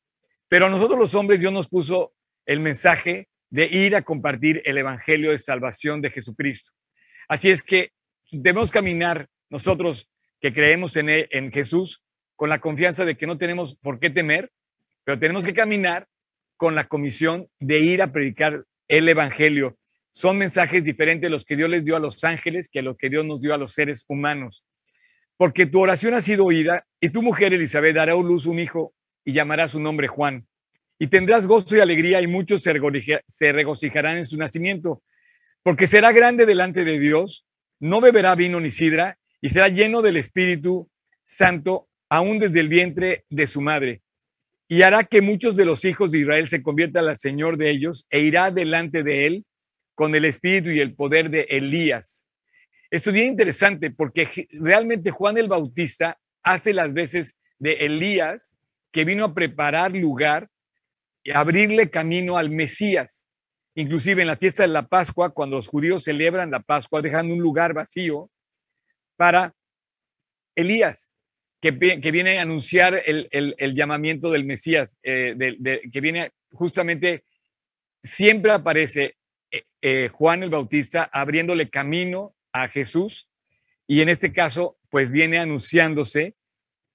pero 0.48 0.68
a 0.68 0.70
nosotros 0.70 0.98
los 0.98 1.14
hombres 1.14 1.42
Dios 1.42 1.52
nos 1.52 1.68
puso 1.68 2.14
el 2.46 2.62
mensaje 2.62 3.28
de 3.50 3.66
ir 3.66 3.98
a 3.98 4.02
compartir 4.02 4.62
el 4.64 4.78
Evangelio 4.78 5.32
de 5.32 5.40
salvación 5.40 6.02
de 6.02 6.10
Jesucristo. 6.10 6.72
Así 7.28 7.50
es 7.50 7.62
que 7.62 7.92
debemos 8.32 8.72
caminar 8.72 9.28
nosotros 9.50 10.10
que 10.40 10.54
creemos 10.54 10.96
en, 10.96 11.10
en 11.10 11.52
Jesús 11.52 12.04
con 12.36 12.50
la 12.50 12.60
confianza 12.60 13.06
de 13.06 13.18
que 13.18 13.28
no 13.28 13.38
tenemos 13.38 13.76
por 13.76 14.00
qué 14.00 14.10
temer, 14.10 14.52
pero 15.04 15.20
tenemos 15.20 15.44
que 15.44 15.54
caminar 15.54 16.08
con 16.56 16.76
la 16.76 16.88
comisión 16.88 17.48
de 17.60 17.80
ir 17.80 18.02
a 18.02 18.12
predicar 18.12 18.66
el 18.88 19.10
Evangelio. 19.10 19.78
Son 20.12 20.38
mensajes 20.38 20.84
diferentes 20.84 21.30
los 21.30 21.46
que 21.46 21.56
Dios 21.56 21.70
les 21.70 21.86
dio 21.86 21.96
a 21.96 22.00
los 22.00 22.24
ángeles 22.24 22.70
que 22.70 22.82
los 22.82 22.98
que 22.98 23.10
Dios 23.10 23.26
nos 23.26 23.42
dio 23.42 23.54
a 23.54 23.58
los 23.58 23.74
seres 23.74 24.06
humanos 24.08 24.66
porque 25.38 25.68
tu 25.68 25.80
oración 25.80 26.16
ha 26.16 26.22
sido 26.22 26.46
oída 26.46 26.86
y 27.00 27.10
tu 27.10 27.22
mujer 27.22 27.54
Elizabeth 27.54 27.96
dará 27.96 28.14
a 28.14 28.16
luz 28.16 28.46
un 28.48 28.60
hijo 28.60 28.94
y 29.24 29.34
llamará 29.34 29.68
su 29.68 29.80
nombre 29.80 30.08
Juan. 30.08 30.48
Y 31.00 31.08
tendrás 31.08 31.46
gozo 31.46 31.76
y 31.78 31.80
alegría 31.80 32.22
y 32.22 32.28
muchos 32.28 32.64
se 32.64 33.52
regocijarán 33.52 34.18
en 34.18 34.26
su 34.26 34.36
nacimiento, 34.36 35.04
porque 35.62 35.86
será 35.86 36.12
grande 36.12 36.48
delante 36.48 36.84
de 36.84 36.98
Dios, 36.98 37.46
no 37.80 38.02
beberá 38.02 38.34
vino 38.34 38.60
ni 38.60 38.72
sidra 38.72 39.20
y 39.42 39.50
será 39.50 39.68
lleno 39.70 40.02
del 40.02 40.18
Espíritu 40.18 40.90
Santo 41.24 41.88
aún 42.10 42.40
desde 42.40 42.60
el 42.60 42.70
vientre 42.70 43.26
de 43.30 43.48
su 43.48 43.62
madre. 43.62 44.02
Y 44.68 44.82
hará 44.82 45.04
que 45.04 45.22
muchos 45.22 45.56
de 45.56 45.66
los 45.66 45.86
hijos 45.86 46.12
de 46.12 46.20
Israel 46.20 46.48
se 46.48 46.62
conviertan 46.62 47.08
al 47.08 47.18
Señor 47.18 47.58
de 47.58 47.70
ellos 47.70 48.06
e 48.10 48.20
irá 48.20 48.52
delante 48.52 49.04
de 49.04 49.26
él 49.26 49.46
con 49.96 50.14
el 50.16 50.26
espíritu 50.26 50.72
y 50.72 50.80
el 50.80 50.94
poder 50.94 51.30
de 51.30 51.48
Elías. 51.50 52.28
Esto 52.90 53.10
es 53.10 53.14
bien 53.14 53.28
interesante 53.28 53.92
porque 53.92 54.48
realmente 54.52 55.12
Juan 55.12 55.38
el 55.38 55.48
Bautista 55.48 56.20
hace 56.44 56.74
las 56.74 56.94
veces 56.94 57.36
de 57.60 57.74
Elías 57.86 58.56
que 58.92 59.06
vino 59.06 59.26
a 59.26 59.34
preparar 59.34 59.92
lugar 59.92 60.50
y 61.24 61.32
abrirle 61.32 61.90
camino 61.90 62.38
al 62.38 62.50
Mesías. 62.50 63.28
Inclusive 63.76 64.22
en 64.22 64.28
la 64.28 64.38
fiesta 64.38 64.64
de 64.64 64.70
la 64.70 64.88
Pascua, 64.88 65.30
cuando 65.30 65.58
los 65.58 65.68
judíos 65.68 66.06
celebran 66.06 66.52
la 66.52 66.62
Pascua, 66.62 67.02
dejan 67.02 67.32
un 67.32 67.40
lugar 67.40 67.74
vacío 67.74 68.30
para 69.18 69.54
Elías, 70.56 71.16
que, 71.60 71.72
viene 71.72 72.40
a 72.40 72.44
anunciar 72.44 73.02
el, 73.06 73.76
llamamiento 73.76 74.32
del 74.32 74.46
Mesías, 74.46 74.98
eh, 75.04 75.36
que 75.92 76.02
viene 76.02 76.32
justamente, 76.52 77.26
siempre 78.02 78.54
aparece 78.54 79.18
eh, 79.52 79.64
eh, 79.82 80.10
Juan 80.14 80.44
el 80.44 80.50
Bautista 80.50 81.10
abriéndole 81.12 81.70
camino 81.70 82.36
a 82.54 82.68
Jesús 82.70 83.30
y 83.88 84.02
en 84.02 84.10
este 84.10 84.34
caso, 84.34 84.78
pues 84.90 85.12
viene 85.12 85.40
anunciándose 85.40 86.36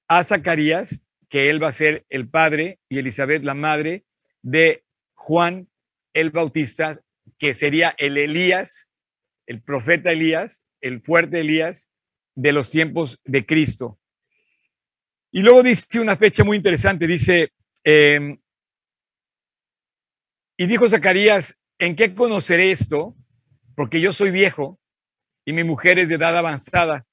a 0.09 0.25
Zacarías 0.25 1.03
que 1.29 1.49
él 1.49 1.63
va 1.63 1.69
a 1.69 1.73
ser 1.73 2.05
el 2.11 2.29
padre 2.29 2.79
y 2.89 2.99
Elizabeth 2.99 3.43
la 3.43 3.55
madre 3.55 4.05
de 4.43 4.85
Juan 5.15 5.69
el 6.13 6.31
Bautista, 6.31 7.01
que 7.39 7.55
sería 7.55 7.95
el 7.97 8.19
Elías, 8.19 8.93
el 9.47 9.63
profeta 9.63 10.13
Elías, 10.13 10.67
el 10.83 11.01
fuerte 11.01 11.41
Elías 11.41 11.89
de 12.35 12.53
los 12.53 12.71
tiempos 12.71 13.21
de 13.25 13.45
Cristo. 13.45 13.99
Y 15.31 15.43
luego 15.43 15.63
dice 15.63 16.01
una 16.01 16.17
fecha 16.17 16.45
muy 16.45 16.57
interesante, 16.57 17.07
dice, 17.07 17.53
em, 17.85 18.39
y 20.57 20.67
dijo 20.67 20.89
Zacarías, 20.89 21.59
¿en 21.79 21.97
qué 21.97 22.15
conoceré 22.15 22.71
esto? 22.71 23.17
Porque 23.75 24.01
yo 24.01 24.13
soy 24.13 24.31
viejo 24.31 24.79
y 25.45 25.53
mi 25.53 25.65
mujer 25.65 25.99
es 25.99 26.09
de 26.09 26.17
edad 26.17 26.37
avanzada. 26.37 27.07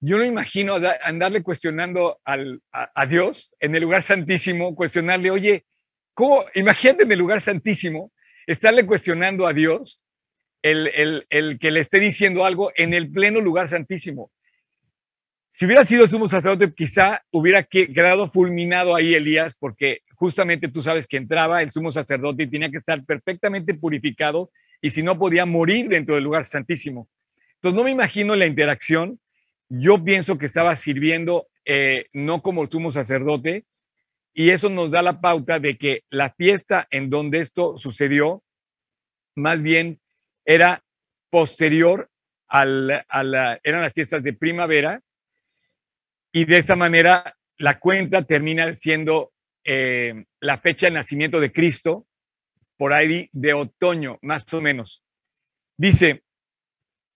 Yo 0.00 0.18
no 0.18 0.24
imagino 0.24 0.76
andarle 1.02 1.42
cuestionando 1.42 2.20
a, 2.24 3.06
Dios 3.06 3.54
en 3.58 3.74
el 3.74 3.82
lugar 3.82 4.02
santísimo, 4.02 4.74
cuestionarle, 4.74 5.30
oye, 5.30 5.66
¿cómo? 6.12 6.44
Imagínate 6.54 7.04
en 7.04 7.12
el 7.12 7.18
lugar 7.18 7.40
santísimo, 7.40 8.12
estarle 8.46 8.86
cuestionando 8.86 9.46
a 9.46 9.52
Dios 9.52 10.02
el, 10.64 11.26
el, 11.28 11.58
que 11.58 11.70
le 11.70 11.80
esté 11.80 12.00
diciendo 12.00 12.46
algo 12.46 12.72
en 12.76 12.94
el 12.94 13.10
pleno 13.10 13.40
lugar 13.40 13.68
santísimo. 13.68 14.32
Si 15.50 15.66
hubiera 15.66 15.84
sido 15.84 16.06
sumo 16.06 16.26
sacerdote, 16.26 16.72
quizá 16.74 17.22
hubiera 17.30 17.62
quedado 17.62 18.28
fulminado 18.28 18.96
ahí 18.96 19.14
Elías, 19.14 19.56
porque 19.58 20.00
justamente 20.14 20.68
tú 20.68 20.80
sabes 20.80 21.06
que 21.06 21.18
entraba 21.18 21.62
el 21.62 21.70
sumo 21.70 21.92
sacerdote 21.92 22.44
y 22.44 22.50
tenía 22.50 22.70
que 22.70 22.78
estar 22.78 23.04
perfectamente 23.04 23.74
purificado 23.74 24.50
y 24.80 24.90
si 24.90 25.02
no 25.02 25.18
podía 25.18 25.44
morir 25.44 25.88
dentro 25.88 26.14
del 26.14 26.24
lugar 26.24 26.46
santísimo. 26.46 27.08
Entonces 27.56 27.76
no 27.76 27.84
me 27.84 27.90
imagino 27.90 28.34
la 28.34 28.46
interacción. 28.46 29.20
Yo 29.68 30.02
pienso 30.02 30.38
que 30.38 30.46
estaba 30.46 30.74
sirviendo 30.76 31.46
eh, 31.66 32.06
no 32.14 32.42
como 32.42 32.66
sumo 32.66 32.90
sacerdote 32.90 33.66
y 34.32 34.50
eso 34.50 34.70
nos 34.70 34.90
da 34.90 35.02
la 35.02 35.20
pauta 35.20 35.60
de 35.60 35.76
que 35.76 36.04
la 36.08 36.30
fiesta 36.30 36.88
en 36.90 37.10
donde 37.10 37.40
esto 37.40 37.76
sucedió, 37.76 38.42
más 39.36 39.62
bien 39.62 40.00
era 40.44 40.82
posterior 41.30 42.10
a 42.48 42.64
la, 42.64 43.60
eran 43.62 43.82
las 43.82 43.92
fiestas 43.92 44.22
de 44.22 44.32
primavera 44.32 45.00
y 46.32 46.44
de 46.44 46.58
esta 46.58 46.76
manera 46.76 47.36
la 47.58 47.78
cuenta 47.78 48.22
termina 48.22 48.72
siendo 48.74 49.32
eh, 49.64 50.24
la 50.40 50.58
fecha 50.58 50.86
de 50.86 50.92
nacimiento 50.92 51.40
de 51.40 51.52
Cristo, 51.52 52.06
por 52.76 52.92
ahí 52.92 53.28
de 53.32 53.54
otoño, 53.54 54.18
más 54.22 54.52
o 54.52 54.60
menos. 54.60 55.04
Dice, 55.76 56.22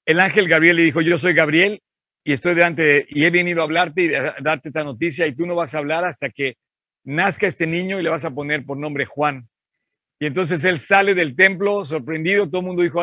el 0.07 0.21
ángel 0.21 0.49
Gabriel 0.49 0.77
le 0.77 0.85
dijo, 0.85 1.01
yo 1.01 1.19
soy 1.19 1.35
Gabriel 1.35 1.83
y 2.25 2.33
estoy 2.33 2.55
delante 2.55 2.83
de, 2.83 3.07
y 3.09 3.25
he 3.25 3.31
venido 3.31 3.61
a 3.61 3.65
hablarte 3.65 4.05
y 4.05 4.15
a 4.15 4.35
darte 4.41 4.69
esta 4.69 4.85
noticia 4.85 5.27
y 5.27 5.35
tú 5.35 5.47
no 5.47 5.55
vas 5.55 5.75
a 5.75 5.79
hablar 5.79 6.05
hasta 6.05 6.31
que 6.31 6.57
nazca 7.05 7.47
este 7.47 7.67
niño 7.67 7.99
y 7.99 8.03
le 8.03 8.11
vas 8.11 8.25
a 8.25 8.31
poner 8.31 8.65
por 8.65 8.77
nombre 8.77 9.05
Juan. 9.05 9.49
Y 10.21 10.27
entonces 10.27 10.65
él 10.65 10.81
sale 10.81 11.15
del 11.15 11.37
templo 11.37 11.85
sorprendido, 11.85 12.49
todo 12.49 12.61
el 12.61 12.67
mundo 12.67 12.83
dijo, 12.83 13.03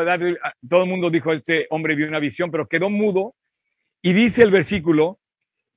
todo 0.67 0.83
el 0.83 0.89
mundo 0.89 1.09
dijo, 1.09 1.31
este 1.31 1.65
hombre 1.69 1.95
vio 1.95 2.07
una 2.07 2.19
visión, 2.19 2.51
pero 2.51 2.67
quedó 2.67 2.89
mudo. 2.89 3.35
Y 4.01 4.13
dice 4.13 4.43
el 4.43 4.51
versículo 4.51 5.19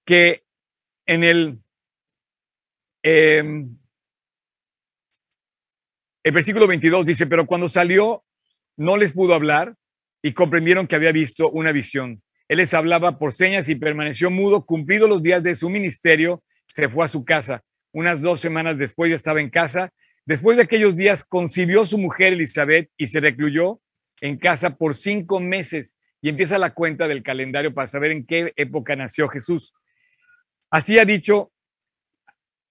que 0.04 0.42
en 1.06 1.22
el, 1.24 1.60
em, 3.02 3.78
el 6.24 6.32
versículo 6.32 6.66
22 6.66 7.06
dice, 7.06 7.26
pero 7.26 7.46
cuando 7.46 7.68
salió 7.68 8.24
no 8.76 8.96
les 8.96 9.12
pudo 9.12 9.34
hablar 9.34 9.74
y 10.22 10.32
comprendieron 10.32 10.86
que 10.86 10.96
había 10.96 11.12
visto 11.12 11.50
una 11.50 11.72
visión. 11.72 12.22
Él 12.48 12.58
les 12.58 12.74
hablaba 12.74 13.18
por 13.18 13.32
señas 13.32 13.68
y 13.68 13.76
permaneció 13.76 14.30
mudo. 14.30 14.64
Cumplidos 14.64 15.08
los 15.08 15.22
días 15.22 15.42
de 15.42 15.54
su 15.54 15.68
ministerio, 15.68 16.42
se 16.66 16.88
fue 16.88 17.04
a 17.04 17.08
su 17.08 17.24
casa. 17.24 17.62
Unas 17.92 18.22
dos 18.22 18.40
semanas 18.40 18.78
después 18.78 19.10
ya 19.10 19.16
estaba 19.16 19.40
en 19.40 19.50
casa. 19.50 19.92
Después 20.28 20.58
de 20.58 20.64
aquellos 20.64 20.94
días 20.94 21.24
concibió 21.24 21.86
su 21.86 21.96
mujer 21.96 22.34
Elizabeth 22.34 22.90
y 22.98 23.06
se 23.06 23.18
recluyó 23.18 23.80
en 24.20 24.36
casa 24.36 24.76
por 24.76 24.94
cinco 24.94 25.40
meses. 25.40 25.96
Y 26.20 26.28
empieza 26.28 26.58
la 26.58 26.74
cuenta 26.74 27.08
del 27.08 27.22
calendario 27.22 27.72
para 27.72 27.86
saber 27.86 28.10
en 28.10 28.26
qué 28.26 28.52
época 28.56 28.94
nació 28.94 29.30
Jesús. 29.30 29.72
Así 30.70 30.98
ha 30.98 31.06
dicho, 31.06 31.50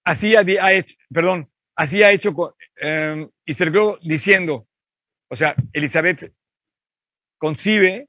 así 0.03 0.35
ha, 0.35 0.71
hecho, 0.71 0.95
perdón, 1.11 1.49
así 1.75 2.03
ha 2.03 2.11
hecho, 2.11 2.55
em, 2.75 3.27
y 3.43 3.55
se 3.55 3.71
diciendo, 4.03 4.67
o 5.27 5.35
sea, 5.35 5.55
Elizabeth 5.73 6.31
concibe 7.39 8.07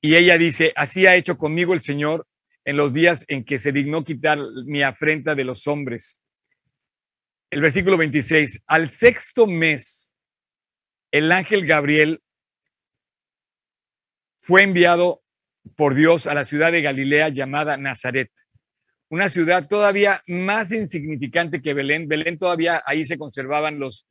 y 0.00 0.16
ella 0.16 0.36
dice, 0.36 0.72
así 0.74 1.06
ha 1.06 1.14
hecho 1.14 1.38
conmigo 1.38 1.72
el 1.72 1.82
Señor 1.82 2.26
en 2.64 2.76
los 2.76 2.92
días 2.92 3.24
en 3.28 3.44
que 3.44 3.60
se 3.60 3.70
dignó 3.70 4.02
quitar 4.02 4.40
mi 4.64 4.82
afrenta 4.82 5.36
de 5.36 5.44
los 5.44 5.68
hombres. 5.68 6.21
El 7.52 7.60
versículo 7.60 7.96
26, 7.98 8.64
al 8.66 8.88
sexto 8.88 9.46
mes, 9.46 10.14
el 11.10 11.30
ángel 11.30 11.66
Gabriel 11.66 12.22
fue 14.40 14.62
enviado 14.62 15.22
por 15.76 15.94
Dios 15.94 16.26
a 16.26 16.34
la 16.34 16.44
ciudad 16.44 16.72
de 16.72 16.82
Galilea 16.82 17.28
llamada 17.28 17.76
Nazaret 17.76 18.30
una 19.12 19.28
ciudad 19.28 19.68
todavía 19.68 20.22
más 20.26 20.72
insignificante 20.72 21.60
que 21.60 21.74
Belén. 21.74 22.08
Belén 22.08 22.38
todavía 22.38 22.82
ahí 22.86 23.04
se 23.04 23.18
conservaban 23.18 23.78
los, 23.78 24.06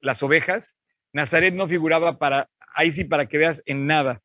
las 0.00 0.22
ovejas. 0.24 0.76
Nazaret 1.12 1.54
no 1.54 1.68
figuraba 1.68 2.18
para, 2.18 2.50
ahí 2.74 2.90
sí 2.90 3.04
para 3.04 3.26
que 3.26 3.38
veas, 3.38 3.62
en 3.64 3.86
nada. 3.86 4.20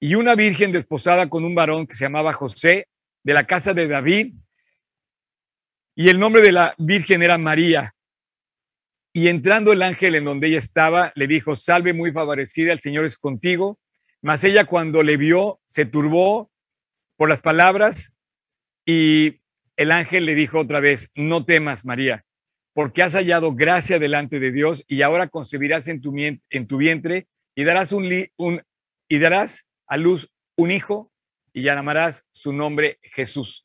Y 0.00 0.14
una 0.14 0.34
virgen 0.34 0.72
desposada 0.72 1.28
con 1.28 1.44
un 1.44 1.54
varón 1.54 1.86
que 1.86 1.94
se 1.94 2.06
llamaba 2.06 2.32
José, 2.32 2.88
de 3.22 3.34
la 3.34 3.46
casa 3.46 3.74
de 3.74 3.86
David, 3.86 4.34
y 5.94 6.08
el 6.08 6.18
nombre 6.18 6.42
de 6.42 6.52
la 6.52 6.74
virgen 6.78 7.22
era 7.22 7.38
María. 7.38 7.94
Y 9.12 9.28
entrando 9.28 9.72
el 9.72 9.82
ángel 9.82 10.16
en 10.16 10.24
donde 10.24 10.48
ella 10.48 10.58
estaba, 10.58 11.12
le 11.14 11.28
dijo, 11.28 11.54
salve 11.54 11.92
muy 11.92 12.10
favorecida, 12.10 12.72
el 12.72 12.80
Señor 12.80 13.04
es 13.04 13.16
contigo. 13.16 13.78
Mas 14.20 14.42
ella 14.42 14.64
cuando 14.64 15.02
le 15.02 15.16
vio, 15.16 15.60
se 15.66 15.84
turbó 15.84 16.50
por 17.16 17.28
las 17.28 17.40
palabras 17.40 18.12
y 18.84 19.40
el 19.76 19.92
ángel 19.92 20.26
le 20.26 20.34
dijo 20.34 20.58
otra 20.58 20.80
vez, 20.80 21.10
no 21.14 21.44
temas, 21.44 21.84
María, 21.84 22.24
porque 22.72 23.02
has 23.02 23.14
hallado 23.14 23.54
gracia 23.54 23.98
delante 23.98 24.40
de 24.40 24.50
Dios 24.50 24.84
y 24.88 25.02
ahora 25.02 25.28
concebirás 25.28 25.86
en 25.88 26.00
tu, 26.00 26.14
en 26.16 26.66
tu 26.66 26.76
vientre 26.76 27.28
y 27.54 27.64
darás, 27.64 27.92
un, 27.92 28.10
y 29.08 29.18
darás 29.18 29.66
a 29.86 29.96
luz 29.96 30.32
un 30.56 30.70
hijo 30.70 31.12
y 31.52 31.62
llamarás 31.62 32.24
su 32.32 32.52
nombre 32.52 32.98
Jesús. 33.02 33.63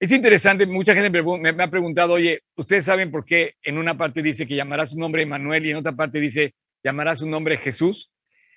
Es 0.00 0.12
interesante, 0.12 0.64
mucha 0.64 0.94
gente 0.94 1.10
me, 1.10 1.62
ha 1.62 1.70
preguntado, 1.70 2.14
oye, 2.14 2.40
¿ustedes 2.56 2.86
saben 2.86 3.10
por 3.10 3.26
qué 3.26 3.56
en 3.62 3.76
una 3.76 3.98
parte 3.98 4.22
dice 4.22 4.46
que 4.46 4.56
llamará 4.56 4.86
su 4.86 4.98
nombre 4.98 5.22
Emanuel 5.22 5.66
y 5.66 5.72
en 5.72 5.76
otra 5.76 5.92
parte 5.92 6.18
dice 6.18 6.54
llamará 6.82 7.14
su 7.16 7.28
nombre 7.28 7.58
Jesús? 7.58 8.10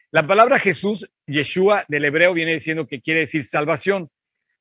La 0.09 0.25
palabra 0.25 0.57
Jesús, 0.57 1.11
Yeshua 1.27 1.83
del 1.89 2.05
hebreo, 2.05 2.33
viene 2.33 2.53
diciendo 2.53 2.87
que 2.87 3.01
quiere 3.01 3.21
decir 3.21 3.43
salvación. 3.43 4.09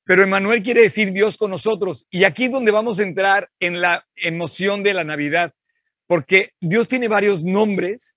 Pero 0.02 0.24
Emanuel 0.24 0.64
quiere 0.64 0.80
decir 0.80 1.12
Dios 1.12 1.36
con 1.36 1.52
nosotros. 1.52 2.04
Y 2.10 2.24
aquí 2.24 2.46
es 2.46 2.50
donde 2.50 2.72
vamos 2.72 2.98
a 2.98 3.04
entrar 3.04 3.48
en 3.60 3.80
la 3.80 4.04
emoción 4.16 4.82
de 4.82 4.94
la 4.94 5.04
Navidad, 5.04 5.54
porque 6.08 6.50
Dios 6.60 6.88
tiene 6.88 7.06
varios 7.06 7.44
nombres 7.44 8.16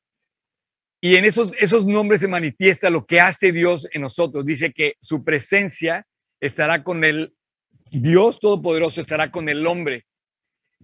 y 1.01 1.17
en 1.17 1.25
esos, 1.25 1.55
esos 1.59 1.85
nombres 1.85 2.21
se 2.21 2.27
manifiesta 2.27 2.89
lo 2.89 3.05
que 3.05 3.19
hace 3.19 3.51
Dios 3.51 3.87
en 3.93 4.01
nosotros. 4.01 4.43
Dice 4.43 4.73
que 4.73 4.95
su 4.99 5.23
presencia 5.23 6.07
estará 6.39 6.83
con 6.83 7.03
el 7.03 7.34
Dios 7.95 8.39
Todopoderoso, 8.39 9.01
estará 9.01 9.31
con 9.31 9.49
el 9.49 9.65
hombre. 9.65 10.05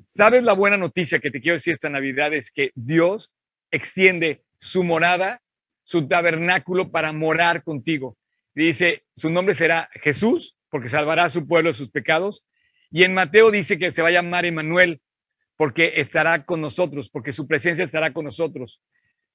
¿Sabes 0.06 0.44
la 0.44 0.53
buena 0.53 0.77
noticia 0.77 1.20
que 1.20 1.32
te 1.32 1.41
quiero 1.41 1.56
decir 1.56 1.74
esta 1.74 1.89
Navidad? 1.89 2.34
Es 2.34 2.51
que 2.51 2.72
Dios 2.75 3.32
extiende 3.70 4.44
su 4.60 4.84
morada, 4.84 5.41
su 5.84 6.08
tabernáculo 6.08 6.91
para 6.91 7.12
morar 7.12 7.63
contigo. 7.63 8.18
Dice, 8.56 9.06
su 9.15 9.30
nombre 9.30 9.56
será 9.56 9.89
Jesús 9.94 10.58
porque 10.70 10.89
salvará 10.89 11.25
a 11.25 11.30
su 11.30 11.48
pueblo 11.48 11.70
de 11.70 11.74
sus 11.74 11.89
pecados. 11.89 12.46
Y 12.89 13.03
en 13.03 13.13
Mateo 13.13 13.51
dice 13.51 13.77
que 13.77 13.91
se 13.91 14.01
va 14.01 14.08
a 14.08 14.12
llamar 14.12 14.46
Emanuel 14.46 15.01
porque 15.58 15.94
estará 15.98 16.46
con 16.46 16.60
nosotros, 16.60 17.10
porque 17.10 17.32
su 17.32 17.48
presencia 17.48 17.86
estará 17.86 18.13
con 18.13 18.25
nosotros, 18.25 18.82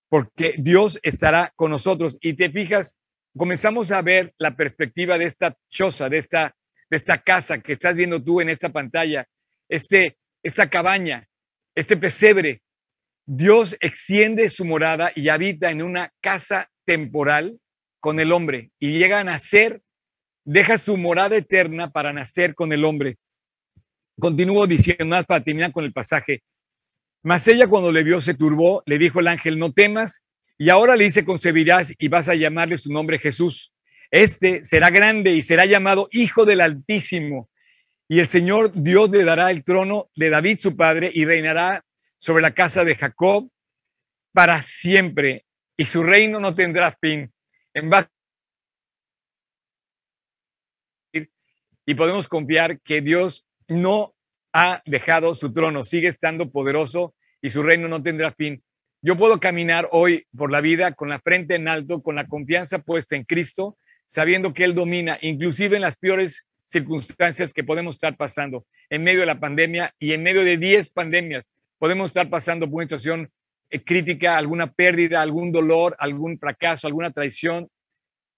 porque 0.08 0.56
Dios 0.58 0.98
estará 1.02 1.52
con 1.54 1.70
nosotros. 1.70 2.18
Y 2.20 2.34
te 2.34 2.50
fijas, 2.50 2.98
comenzamos 3.36 3.92
a 3.92 4.02
ver 4.02 4.34
la 4.38 4.56
perspectiva 4.56 5.18
de 5.18 5.26
esta 5.26 5.56
choza, 5.68 6.08
de 6.08 6.18
esta, 6.18 6.56
de 6.90 6.96
esta 6.96 7.18
casa 7.18 7.60
que 7.60 7.72
estás 7.72 7.96
viendo 7.96 8.22
tú 8.22 8.40
en 8.40 8.48
esta 8.48 8.70
pantalla, 8.70 9.26
este, 9.68 10.16
esta 10.42 10.68
cabaña, 10.70 11.28
este 11.74 11.96
pesebre. 11.96 12.62
Dios 13.26 13.76
extiende 13.80 14.48
su 14.50 14.64
morada 14.64 15.10
y 15.14 15.28
habita 15.28 15.70
en 15.70 15.82
una 15.82 16.12
casa 16.20 16.70
temporal 16.84 17.58
con 17.98 18.20
el 18.20 18.30
hombre 18.30 18.70
y 18.78 18.98
llega 18.98 19.18
a 19.18 19.24
nacer, 19.24 19.82
deja 20.44 20.78
su 20.78 20.96
morada 20.96 21.36
eterna 21.36 21.90
para 21.90 22.12
nacer 22.12 22.54
con 22.54 22.72
el 22.72 22.84
hombre. 22.84 23.16
Continúo 24.18 24.66
diciendo 24.66 25.06
más 25.06 25.26
para 25.26 25.42
terminar 25.42 25.72
con 25.72 25.84
el 25.84 25.92
pasaje. 25.92 26.42
Mas 27.22 27.48
ella 27.48 27.66
cuando 27.66 27.90
le 27.90 28.04
vio 28.04 28.20
se 28.20 28.34
turbó, 28.34 28.84
le 28.86 28.98
dijo 28.98 29.18
el 29.18 29.26
ángel, 29.26 29.58
no 29.58 29.72
temas, 29.72 30.22
y 30.56 30.70
ahora 30.70 30.94
le 30.96 31.04
dice, 31.04 31.24
concebirás 31.24 31.92
y 31.98 32.08
vas 32.08 32.28
a 32.28 32.34
llamarle 32.34 32.78
su 32.78 32.92
nombre 32.92 33.18
Jesús. 33.18 33.72
Este 34.10 34.62
será 34.64 34.90
grande 34.90 35.32
y 35.32 35.42
será 35.42 35.66
llamado 35.66 36.08
Hijo 36.12 36.44
del 36.44 36.60
Altísimo. 36.60 37.50
Y 38.08 38.20
el 38.20 38.28
Señor 38.28 38.70
Dios 38.72 39.10
le 39.10 39.24
dará 39.24 39.50
el 39.50 39.64
trono 39.64 40.10
de 40.14 40.30
David 40.30 40.58
su 40.60 40.76
padre 40.76 41.10
y 41.12 41.24
reinará 41.24 41.84
sobre 42.18 42.42
la 42.42 42.52
casa 42.52 42.84
de 42.84 42.94
Jacob 42.94 43.50
para 44.32 44.62
siempre. 44.62 45.44
Y 45.76 45.84
su 45.84 46.02
reino 46.02 46.40
no 46.40 46.54
tendrá 46.54 46.96
fin. 47.00 47.32
Y 51.84 51.94
podemos 51.94 52.28
confiar 52.28 52.80
que 52.80 53.00
Dios 53.00 53.46
no 53.68 54.14
ha 54.52 54.82
dejado 54.86 55.34
su 55.34 55.52
trono, 55.52 55.84
sigue 55.84 56.08
estando 56.08 56.50
poderoso 56.50 57.14
y 57.42 57.50
su 57.50 57.62
reino 57.62 57.88
no 57.88 58.02
tendrá 58.02 58.32
fin. 58.32 58.62
Yo 59.02 59.16
puedo 59.16 59.38
caminar 59.38 59.88
hoy 59.92 60.26
por 60.36 60.50
la 60.50 60.60
vida 60.60 60.92
con 60.92 61.08
la 61.08 61.20
frente 61.20 61.54
en 61.54 61.68
alto, 61.68 62.02
con 62.02 62.16
la 62.16 62.26
confianza 62.26 62.78
puesta 62.78 63.14
en 63.16 63.24
Cristo, 63.24 63.76
sabiendo 64.06 64.52
que 64.52 64.64
Él 64.64 64.74
domina, 64.74 65.18
inclusive 65.20 65.76
en 65.76 65.82
las 65.82 65.96
peores 65.96 66.46
circunstancias 66.66 67.52
que 67.52 67.64
podemos 67.64 67.96
estar 67.96 68.16
pasando, 68.16 68.66
en 68.90 69.04
medio 69.04 69.20
de 69.20 69.26
la 69.26 69.40
pandemia 69.40 69.94
y 69.98 70.12
en 70.12 70.22
medio 70.22 70.44
de 70.44 70.56
10 70.56 70.90
pandemias. 70.90 71.52
Podemos 71.78 72.10
estar 72.10 72.28
pasando 72.28 72.66
por 72.66 72.76
una 72.76 72.84
situación 72.84 73.30
eh, 73.70 73.82
crítica, 73.82 74.36
alguna 74.36 74.72
pérdida, 74.72 75.22
algún 75.22 75.52
dolor, 75.52 75.96
algún 75.98 76.38
fracaso, 76.38 76.86
alguna 76.86 77.10
traición. 77.10 77.68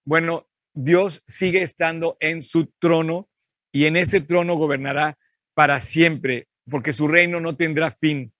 Bueno, 0.04 0.46
Dios 0.74 1.22
sigue 1.26 1.62
estando 1.62 2.16
en 2.20 2.42
su 2.42 2.66
trono 2.78 3.28
y 3.72 3.86
en 3.86 3.96
ese 3.96 4.20
trono 4.20 4.56
gobernará 4.56 5.18
para 5.54 5.80
siempre, 5.80 6.46
porque 6.70 6.92
su 6.92 7.08
reino 7.08 7.40
no 7.40 7.56
tendrá 7.56 7.90
fin. 7.90 8.32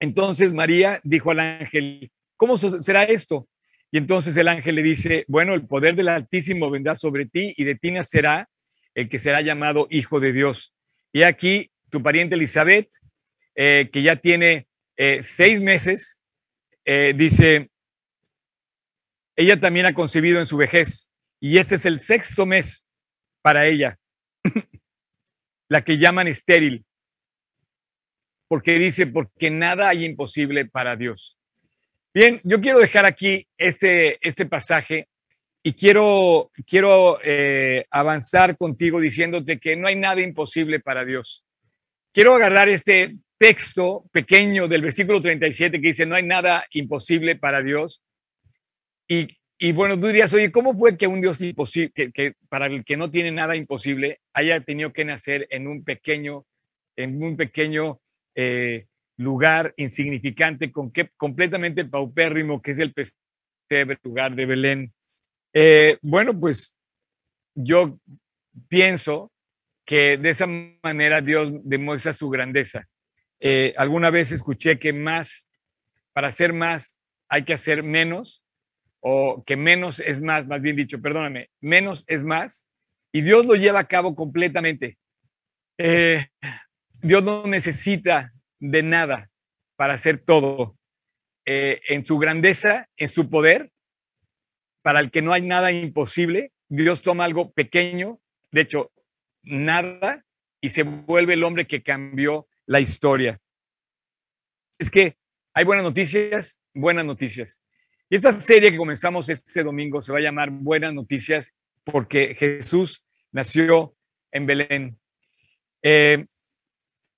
Entonces 0.00 0.52
María 0.52 1.00
dijo 1.02 1.30
al 1.30 1.40
ángel, 1.40 2.10
¿cómo 2.36 2.58
será 2.58 3.04
esto? 3.04 3.48
Y 3.96 3.98
entonces 3.98 4.36
el 4.36 4.48
ángel 4.48 4.74
le 4.74 4.82
dice, 4.82 5.24
bueno, 5.26 5.54
el 5.54 5.66
poder 5.66 5.96
del 5.96 6.08
Altísimo 6.08 6.68
vendrá 6.70 6.94
sobre 6.96 7.24
ti 7.24 7.54
y 7.56 7.64
de 7.64 7.76
ti 7.76 7.90
nacerá 7.90 8.46
el 8.94 9.08
que 9.08 9.18
será 9.18 9.40
llamado 9.40 9.86
Hijo 9.88 10.20
de 10.20 10.34
Dios. 10.34 10.74
Y 11.14 11.22
aquí 11.22 11.70
tu 11.88 12.02
pariente 12.02 12.34
Elizabeth, 12.34 12.90
eh, 13.54 13.88
que 13.90 14.02
ya 14.02 14.16
tiene 14.16 14.68
eh, 14.98 15.22
seis 15.22 15.62
meses, 15.62 16.20
eh, 16.84 17.14
dice, 17.16 17.70
ella 19.34 19.58
también 19.58 19.86
ha 19.86 19.94
concebido 19.94 20.40
en 20.40 20.44
su 20.44 20.58
vejez 20.58 21.08
y 21.40 21.56
este 21.56 21.76
es 21.76 21.86
el 21.86 21.98
sexto 21.98 22.44
mes 22.44 22.84
para 23.40 23.64
ella 23.64 23.98
la 25.70 25.82
que 25.82 25.96
llaman 25.96 26.28
estéril, 26.28 26.84
porque 28.46 28.72
dice, 28.78 29.06
porque 29.06 29.50
nada 29.50 29.88
hay 29.88 30.04
imposible 30.04 30.66
para 30.66 30.96
Dios. 30.96 31.35
Bien, 32.16 32.40
yo 32.44 32.62
quiero 32.62 32.78
dejar 32.78 33.04
aquí 33.04 33.46
este, 33.58 34.16
este 34.26 34.46
pasaje 34.46 35.06
y 35.62 35.74
quiero, 35.74 36.50
quiero 36.66 37.18
eh, 37.22 37.84
avanzar 37.90 38.56
contigo 38.56 39.00
diciéndote 39.00 39.58
que 39.58 39.76
no 39.76 39.86
hay 39.86 39.96
nada 39.96 40.22
imposible 40.22 40.80
para 40.80 41.04
Dios. 41.04 41.44
Quiero 42.14 42.34
agarrar 42.34 42.70
este 42.70 43.16
texto 43.36 44.06
pequeño 44.12 44.66
del 44.66 44.80
versículo 44.80 45.20
37 45.20 45.78
que 45.78 45.88
dice, 45.88 46.06
no 46.06 46.14
hay 46.14 46.22
nada 46.22 46.64
imposible 46.70 47.36
para 47.36 47.60
Dios. 47.60 48.02
Y 49.06 49.28
y 49.58 49.72
bueno, 49.72 50.00
tú 50.00 50.06
dirías, 50.06 50.32
oye, 50.32 50.50
¿cómo 50.50 50.72
fue 50.72 50.96
que 50.96 51.06
un 51.06 51.20
Dios 51.20 51.42
imposible, 51.42 51.92
que, 52.14 52.34
para 52.48 52.64
el 52.64 52.82
que 52.82 52.96
no 52.96 53.10
tiene 53.10 53.30
nada 53.30 53.56
imposible, 53.56 54.20
haya 54.32 54.60
tenido 54.60 54.94
que 54.94 55.04
nacer 55.04 55.46
en 55.50 55.66
un 55.66 55.84
pequeño, 55.84 56.46
en 56.96 57.22
un 57.22 57.36
pequeño 57.36 58.00
eh, 58.34 58.86
lugar 59.16 59.74
insignificante, 59.76 60.70
con 60.70 60.90
que, 60.90 61.10
completamente 61.16 61.84
paupérrimo, 61.84 62.60
que 62.60 62.72
es 62.72 62.78
el 62.78 62.92
pesebre 62.92 63.98
lugar 64.02 64.34
de 64.34 64.46
Belén? 64.46 64.92
Eh, 65.52 65.98
bueno, 66.02 66.38
pues 66.38 66.74
yo 67.54 67.98
pienso 68.68 69.32
que 69.84 70.18
de 70.18 70.30
esa 70.30 70.46
manera 70.82 71.20
Dios 71.20 71.50
demuestra 71.64 72.12
su 72.12 72.28
grandeza. 72.28 72.86
Eh, 73.40 73.74
alguna 73.76 74.10
vez 74.10 74.32
escuché 74.32 74.78
que 74.78 74.92
más, 74.92 75.48
para 76.12 76.28
hacer 76.28 76.52
más, 76.52 76.98
hay 77.28 77.44
que 77.44 77.54
hacer 77.54 77.82
menos 77.82 78.42
o 79.00 79.44
que 79.44 79.56
menos 79.56 80.00
es 80.00 80.20
más, 80.20 80.46
más 80.46 80.62
bien 80.62 80.76
dicho, 80.76 81.00
perdóname, 81.00 81.50
menos 81.60 82.04
es 82.08 82.24
más, 82.24 82.66
y 83.12 83.20
Dios 83.20 83.46
lo 83.46 83.54
lleva 83.54 83.78
a 83.78 83.88
cabo 83.88 84.14
completamente. 84.14 84.98
Eh, 85.78 86.26
Dios 87.00 87.22
no 87.22 87.46
necesita 87.46 88.32
de 88.58 88.82
nada 88.82 89.30
para 89.76 89.94
hacer 89.94 90.18
todo. 90.18 90.76
Eh, 91.44 91.80
en 91.88 92.04
su 92.04 92.18
grandeza, 92.18 92.88
en 92.96 93.08
su 93.08 93.30
poder, 93.30 93.70
para 94.82 95.00
el 95.00 95.10
que 95.10 95.22
no 95.22 95.32
hay 95.32 95.42
nada 95.42 95.70
imposible, 95.70 96.52
Dios 96.68 97.02
toma 97.02 97.24
algo 97.24 97.52
pequeño, 97.52 98.20
de 98.50 98.62
hecho, 98.62 98.92
nada, 99.42 100.24
y 100.60 100.70
se 100.70 100.82
vuelve 100.82 101.34
el 101.34 101.44
hombre 101.44 101.66
que 101.66 101.82
cambió 101.82 102.48
la 102.66 102.80
historia. 102.80 103.40
Es 104.78 104.90
que 104.90 105.16
hay 105.54 105.64
buenas 105.64 105.84
noticias, 105.84 106.60
buenas 106.74 107.04
noticias. 107.04 107.62
Y 108.08 108.16
esta 108.16 108.32
serie 108.32 108.70
que 108.70 108.76
comenzamos 108.76 109.28
este 109.28 109.62
domingo 109.62 110.02
se 110.02 110.12
va 110.12 110.18
a 110.18 110.22
llamar 110.22 110.50
Buenas 110.50 110.94
Noticias 110.94 111.56
porque 111.82 112.34
Jesús 112.34 113.04
nació 113.32 113.96
en 114.30 114.46
Belén. 114.46 114.98
Eh, 115.82 116.24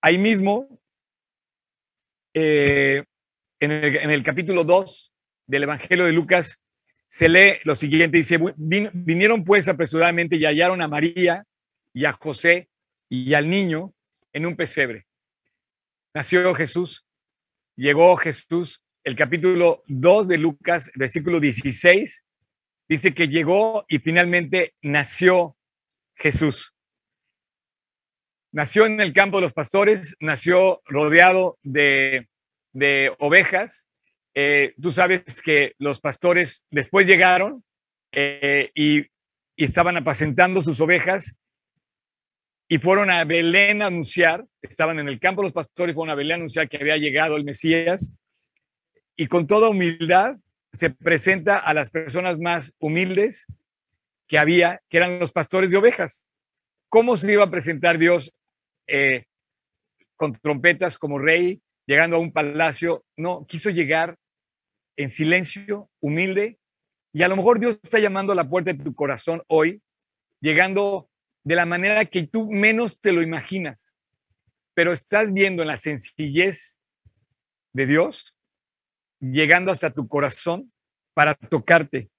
ahí 0.00 0.16
mismo, 0.16 0.77
eh, 2.40 3.04
en, 3.58 3.72
el, 4.10 4.22
capítulo 4.22 4.62
2 4.62 5.12
del 5.48 5.64
Evangelio 5.64 6.04
de 6.04 6.12
Lucas, 6.12 6.60
se 7.08 7.28
lee 7.28 7.54
lo 7.64 7.74
siguiente, 7.74 8.18
dice, 8.18 8.38
vinieron 8.56 9.42
pues 9.44 9.66
apresuradamente 9.66 10.36
y 10.36 10.44
hallaron 10.44 10.80
a 10.80 10.86
María 10.86 11.44
y 11.92 12.04
a 12.04 12.12
José 12.12 12.68
y 13.08 13.34
al 13.34 13.50
niño 13.50 13.92
en 14.32 14.46
un 14.46 14.54
pesebre. 14.54 15.06
Nació 16.14 16.54
Jesús, 16.54 17.04
llegó 17.74 18.16
Jesús 18.16 18.84
el 19.02 19.16
capítulo 19.16 19.82
2 19.88 20.28
de 20.28 20.38
Lucas, 20.38 20.92
versículo 20.94 21.40
16, 21.40 22.24
dice 22.88 23.14
que 23.14 23.26
llegó 23.26 23.84
y 23.88 23.98
finalmente 23.98 24.74
nació 24.80 25.56
Jesús. 26.14 26.72
Nació 28.52 28.86
en 28.86 29.00
el 29.00 29.12
campo 29.12 29.38
de 29.38 29.42
los 29.42 29.52
pastores, 29.52 30.16
nació 30.20 30.80
rodeado 30.86 31.58
de, 31.62 32.26
ovejas. 33.18 33.86
Eh, 34.34 34.74
tú 34.80 34.90
sabes 34.90 35.42
que 35.42 35.74
los 35.78 36.00
pastores 36.00 36.64
después 36.70 37.06
llegaron 37.06 37.64
eh, 38.12 38.70
y, 38.74 39.00
y 39.56 39.64
estaban 39.64 39.96
apacentando 39.96 40.62
sus 40.62 40.80
ovejas 40.80 41.36
y 42.68 42.78
fueron 42.78 43.10
a 43.10 43.24
Belén 43.24 43.82
a 43.82 43.86
anunciar, 43.86 44.46
estaban 44.60 44.98
en 44.98 45.08
el 45.08 45.18
campo 45.18 45.42
de 45.42 45.46
los 45.46 45.52
pastores, 45.52 45.94
fueron 45.94 46.12
a 46.12 46.14
Belén 46.14 46.32
a 46.32 46.36
anunciar 46.36 46.68
que 46.68 46.76
había 46.76 46.96
llegado 46.98 47.36
el 47.36 47.44
Mesías 47.44 48.14
y 49.16 49.26
con 49.26 49.46
toda 49.46 49.70
humildad 49.70 50.36
se 50.72 50.90
presenta 50.90 51.58
a 51.58 51.74
las 51.74 51.90
personas 51.90 52.38
más 52.38 52.74
humildes 52.78 53.46
que 54.28 54.38
había, 54.38 54.82
que 54.88 54.98
eran 54.98 55.18
los 55.18 55.32
pastores 55.32 55.70
de 55.70 55.78
ovejas. 55.78 56.24
¿Cómo 56.88 57.16
se 57.16 57.32
iba 57.32 57.44
a 57.44 57.50
presentar 57.50 57.98
Dios 57.98 58.32
eh, 58.88 59.24
con 60.16 60.32
trompetas 60.32 60.98
como 60.98 61.18
rey, 61.18 61.62
llegando 61.86 62.16
a 62.16 62.20
un 62.20 62.32
palacio? 62.32 63.04
No, 63.16 63.46
quiso 63.46 63.70
llegar 63.70 64.16
en 64.96 65.10
silencio, 65.10 65.88
humilde, 66.00 66.58
y 67.12 67.22
a 67.22 67.28
lo 67.28 67.36
mejor 67.36 67.60
Dios 67.60 67.78
está 67.82 67.98
llamando 67.98 68.32
a 68.32 68.36
la 68.36 68.48
puerta 68.48 68.72
de 68.72 68.82
tu 68.82 68.94
corazón 68.94 69.42
hoy, 69.46 69.80
llegando 70.40 71.08
de 71.44 71.56
la 71.56 71.66
manera 71.66 72.04
que 72.04 72.26
tú 72.26 72.50
menos 72.50 73.00
te 73.00 73.12
lo 73.12 73.22
imaginas, 73.22 73.96
pero 74.74 74.92
estás 74.92 75.32
viendo 75.32 75.62
en 75.62 75.68
la 75.68 75.76
sencillez 75.76 76.78
de 77.72 77.86
Dios 77.86 78.34
llegando 79.20 79.70
hasta 79.70 79.92
tu 79.92 80.08
corazón 80.08 80.72
para 81.14 81.34
tocarte. 81.34 82.10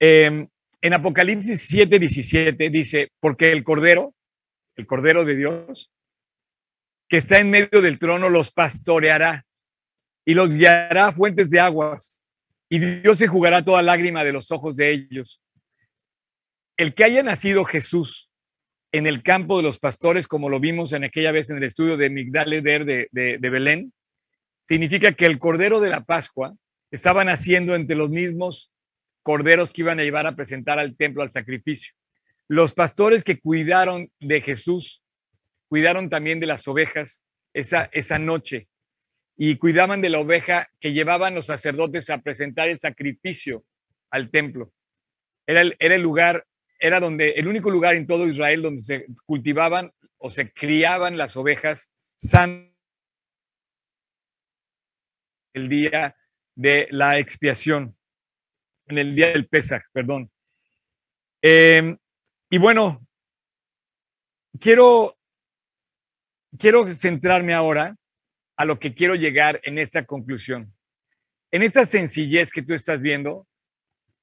Em, 0.00 0.46
en 0.80 0.92
Apocalipsis 0.92 1.62
7, 1.68 1.98
17 1.98 2.70
dice, 2.70 3.12
porque 3.20 3.52
el 3.52 3.64
Cordero 3.64 4.14
el 4.78 4.86
Cordero 4.86 5.24
de 5.24 5.34
Dios, 5.34 5.92
que 7.08 7.18
está 7.18 7.40
en 7.40 7.50
medio 7.50 7.82
del 7.82 7.98
trono, 7.98 8.30
los 8.30 8.52
pastoreará 8.52 9.44
y 10.24 10.34
los 10.34 10.54
guiará 10.54 11.08
a 11.08 11.12
fuentes 11.12 11.50
de 11.50 11.58
aguas, 11.58 12.20
y 12.70 12.78
Dios 12.78 13.18
se 13.18 13.26
jugará 13.26 13.64
toda 13.64 13.82
lágrima 13.82 14.22
de 14.24 14.32
los 14.32 14.52
ojos 14.52 14.76
de 14.76 14.92
ellos. 14.92 15.42
El 16.76 16.94
que 16.94 17.04
haya 17.04 17.22
nacido 17.22 17.64
Jesús 17.64 18.30
en 18.92 19.06
el 19.06 19.22
campo 19.22 19.56
de 19.56 19.64
los 19.64 19.78
pastores, 19.78 20.28
como 20.28 20.48
lo 20.48 20.60
vimos 20.60 20.92
en 20.92 21.02
aquella 21.02 21.32
vez 21.32 21.50
en 21.50 21.56
el 21.56 21.64
estudio 21.64 21.96
de 21.96 22.10
Migdal 22.10 22.52
Eder 22.52 22.84
de, 22.84 23.08
de 23.10 23.50
Belén, 23.50 23.92
significa 24.68 25.12
que 25.12 25.26
el 25.26 25.38
Cordero 25.38 25.80
de 25.80 25.90
la 25.90 26.04
Pascua 26.04 26.54
estaba 26.92 27.24
naciendo 27.24 27.74
entre 27.74 27.96
los 27.96 28.10
mismos 28.10 28.70
corderos 29.22 29.72
que 29.72 29.82
iban 29.82 29.98
a 29.98 30.04
llevar 30.04 30.26
a 30.26 30.36
presentar 30.36 30.78
al 30.78 30.96
templo 30.96 31.22
al 31.22 31.30
sacrificio. 31.30 31.94
Los 32.48 32.72
pastores 32.72 33.24
que 33.24 33.38
cuidaron 33.38 34.10
de 34.20 34.40
Jesús, 34.40 35.02
cuidaron 35.68 36.08
también 36.08 36.40
de 36.40 36.46
las 36.46 36.66
ovejas 36.66 37.22
esa, 37.52 37.90
esa 37.92 38.18
noche 38.18 38.68
y 39.36 39.56
cuidaban 39.56 40.00
de 40.00 40.10
la 40.10 40.18
oveja 40.18 40.68
que 40.80 40.92
llevaban 40.92 41.34
los 41.34 41.46
sacerdotes 41.46 42.08
a 42.10 42.22
presentar 42.22 42.70
el 42.70 42.78
sacrificio 42.78 43.64
al 44.10 44.30
templo. 44.30 44.72
Era 45.46 45.60
el, 45.60 45.76
era 45.78 45.94
el 45.94 46.02
lugar, 46.02 46.46
era 46.80 47.00
donde, 47.00 47.32
el 47.32 47.48
único 47.48 47.70
lugar 47.70 47.94
en 47.94 48.06
todo 48.06 48.26
Israel 48.26 48.62
donde 48.62 48.82
se 48.82 49.06
cultivaban 49.26 49.92
o 50.16 50.30
se 50.30 50.52
criaban 50.52 51.18
las 51.18 51.36
ovejas 51.36 51.90
san 52.16 52.74
el 55.54 55.68
día 55.68 56.16
de 56.54 56.88
la 56.90 57.18
expiación, 57.18 57.96
en 58.86 58.98
el 58.98 59.14
día 59.14 59.28
del 59.28 59.48
Pesach, 59.48 59.84
perdón. 59.92 60.30
Eh, 61.42 61.96
y 62.50 62.58
bueno, 62.58 63.06
quiero, 64.60 65.18
quiero 66.58 66.86
centrarme 66.94 67.54
ahora 67.54 67.96
a 68.56 68.64
lo 68.64 68.78
que 68.78 68.94
quiero 68.94 69.14
llegar 69.14 69.60
en 69.64 69.78
esta 69.78 70.04
conclusión. 70.04 70.74
En 71.50 71.62
esta 71.62 71.86
sencillez 71.86 72.50
que 72.50 72.62
tú 72.62 72.74
estás 72.74 73.00
viendo, 73.00 73.46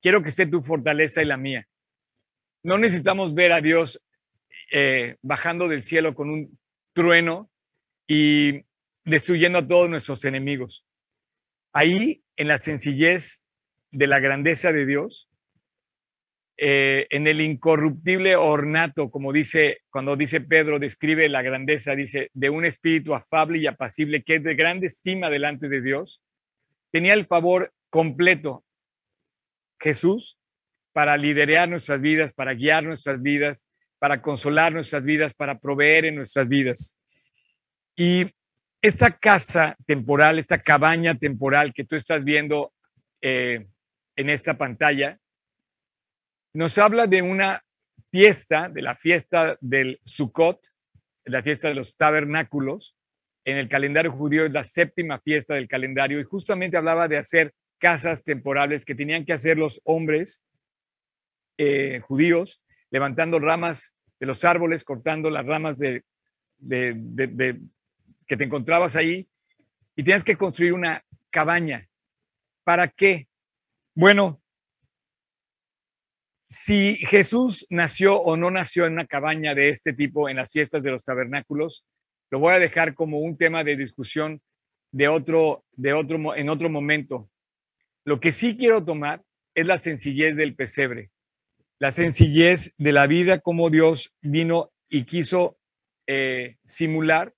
quiero 0.02 0.22
que 0.22 0.30
esté 0.30 0.46
tu 0.46 0.62
fortaleza 0.62 1.22
y 1.22 1.26
la 1.26 1.38
mía. 1.38 1.68
No 2.64 2.78
necesitamos 2.78 3.34
ver 3.34 3.52
a 3.52 3.62
Dios 3.62 4.04
eh, 4.72 5.18
bajando 5.22 5.68
del 5.68 5.84
cielo 5.84 6.16
con 6.16 6.30
un 6.30 6.60
trueno 6.94 7.52
y 8.08 8.66
destruyendo 9.04 9.60
a 9.60 9.68
todos 9.68 9.90
nuestros 9.90 10.26
enemigos. 10.26 10.86
Ahí, 11.74 12.24
en 12.38 12.48
la 12.48 12.58
sencillez 12.58 13.44
de 13.92 14.08
la 14.08 14.20
grandeza 14.20 14.72
de 14.72 14.86
Dios, 14.86 15.30
eh, 16.58 17.08
en 17.10 17.28
el 17.28 17.42
incorruptible 17.42 18.38
ornato, 18.38 19.10
como 19.10 19.34
dice, 19.34 19.80
cuando 19.90 20.16
dice 20.16 20.40
Pedro, 20.40 20.80
describe 20.80 21.28
la 21.28 21.42
grandeza, 21.42 21.96
dice, 21.96 22.30
de 22.34 22.50
un 22.50 22.66
espíritu 22.66 23.14
afable 23.14 23.60
y 23.60 23.68
apacible 23.68 24.24
que 24.24 24.36
es 24.36 24.44
de 24.44 24.56
grande 24.56 24.88
estima 24.88 25.30
delante 25.30 25.68
de 25.68 25.82
Dios, 25.82 26.22
tenía 26.92 27.14
el 27.14 27.26
favor 27.26 27.74
completo 27.90 28.64
Jesús 29.80 30.40
para 30.94 31.18
liderar 31.18 31.68
nuestras 31.68 32.00
vidas, 32.00 32.32
para 32.32 32.54
guiar 32.54 32.86
nuestras 32.86 33.22
vidas, 33.22 33.68
para 34.00 34.22
consolar 34.22 34.72
nuestras 34.72 35.04
vidas, 35.04 35.34
para 35.34 35.60
proveer 35.60 36.06
en 36.06 36.16
nuestras 36.16 36.48
vidas. 36.48 36.96
Y 37.98 38.26
esta 38.82 39.18
casa 39.18 39.76
temporal, 39.86 40.40
esta 40.40 40.60
cabaña 40.60 41.16
temporal 41.16 41.74
que 41.74 41.84
tú 41.84 41.98
estás 41.98 42.24
viendo 42.24 42.72
eh, 43.22 43.68
en 44.16 44.30
esta 44.30 44.58
pantalla, 44.58 45.20
nos 46.56 46.78
habla 46.78 47.06
de 47.06 47.22
una 47.22 47.64
fiesta, 48.10 48.70
de 48.70 48.82
la 48.82 48.96
fiesta 48.96 49.58
del 49.60 50.00
Sukkot, 50.04 50.70
la 51.26 51.44
fiesta 51.44 51.68
de 51.68 51.76
los 51.76 51.98
tabernáculos. 51.98 52.96
En 53.44 53.58
el 53.58 53.68
calendario 53.68 54.14
judío 54.14 54.46
es 54.46 54.54
la 54.54 54.64
séptima 54.64 55.20
fiesta 55.20 55.56
del 55.56 55.68
calendario 55.68 56.18
y 56.18 56.24
justamente 56.24 56.78
hablaba 56.78 57.10
de 57.10 57.18
hacer 57.18 57.54
casas 57.78 58.24
temporales 58.24 58.86
que 58.86 58.96
tenían 58.96 59.26
que 59.26 59.34
hacer 59.34 59.58
los 59.58 59.82
hombres 59.84 60.42
eh, 61.58 62.00
judíos, 62.00 62.64
levantando 62.90 63.38
ramas 63.40 63.94
de 64.22 64.26
los 64.26 64.46
árboles, 64.46 64.86
cortando 64.86 65.30
las 65.30 65.46
ramas 65.46 65.78
de, 65.78 66.06
que 68.28 68.38
te 68.38 68.44
encontrabas 68.46 68.96
ahí 68.96 69.28
y 69.94 70.04
tienes 70.04 70.24
que 70.24 70.38
construir 70.38 70.72
una 70.72 71.04
cabaña. 71.32 71.90
¿Para 72.64 72.88
qué? 72.88 73.28
Bueno, 73.94 74.42
si 76.48 76.96
Jesús 76.96 77.66
nació 77.70 78.20
o 78.20 78.38
no 78.38 78.52
nació 78.52 78.86
en 78.86 78.94
una 78.94 79.08
cabaña 79.08 79.56
de 79.56 79.70
este 79.70 79.94
tipo 79.94 80.30
en 80.30 80.38
las 80.38 80.52
fiestas 80.52 80.84
de 80.84 80.92
los 80.92 81.04
tabernáculos, 81.04 81.86
lo 82.30 82.40
voy 82.40 82.54
a 82.54 82.60
dejar 82.60 82.94
como 82.94 83.20
un 83.20 83.38
tema 83.38 83.64
de 83.64 83.76
discusión 83.76 84.42
de 84.92 85.08
otro, 85.08 85.66
de 85.74 85.94
otro, 85.94 86.36
en 86.36 86.50
otro 86.50 86.70
momento. 86.70 87.30
Lo 88.04 88.20
que 88.20 88.32
sí 88.32 88.58
quiero 88.58 88.84
tomar 88.84 89.24
es 89.56 89.66
la 89.66 89.78
sencillez 89.78 90.36
del 90.36 90.56
pesebre, 90.56 91.12
la 91.80 91.92
sencillez 91.92 92.74
de 92.78 92.92
la 92.92 93.08
vida, 93.08 93.40
como 93.40 93.70
Dios 93.70 94.14
vino 94.22 94.72
y 94.90 95.04
quiso 95.04 95.58
eh, 96.08 96.58
simular 96.64 97.34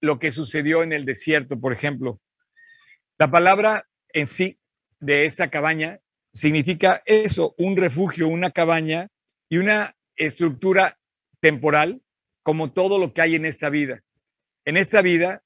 lo 0.00 0.18
que 0.18 0.30
sucedió 0.30 0.82
en 0.82 0.92
el 0.92 1.04
desierto, 1.04 1.60
por 1.60 1.72
ejemplo. 1.72 2.20
La 3.18 3.30
palabra 3.30 3.84
en 4.12 4.26
sí 4.26 4.58
de 5.00 5.24
esta 5.24 5.50
cabaña 5.50 6.00
significa 6.32 7.02
eso, 7.06 7.54
un 7.58 7.76
refugio, 7.76 8.28
una 8.28 8.50
cabaña 8.50 9.08
y 9.48 9.58
una 9.58 9.96
estructura 10.16 10.98
temporal 11.40 12.02
como 12.42 12.72
todo 12.72 12.98
lo 12.98 13.12
que 13.12 13.22
hay 13.22 13.34
en 13.34 13.44
esta 13.44 13.70
vida. 13.70 14.02
En 14.64 14.76
esta 14.76 15.02
vida 15.02 15.42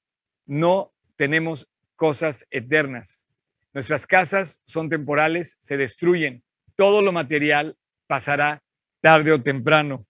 no 0.46 0.92
tenemos 1.16 1.68
cosas 1.96 2.46
eternas. 2.50 3.26
Nuestras 3.72 4.06
casas 4.06 4.60
son 4.64 4.88
temporales, 4.88 5.56
se 5.60 5.76
destruyen. 5.76 6.42
Todo 6.74 7.02
lo 7.02 7.12
material 7.12 7.76
pasará 8.06 8.62
tarde 9.00 9.32
o 9.32 9.42
temprano. 9.42 10.06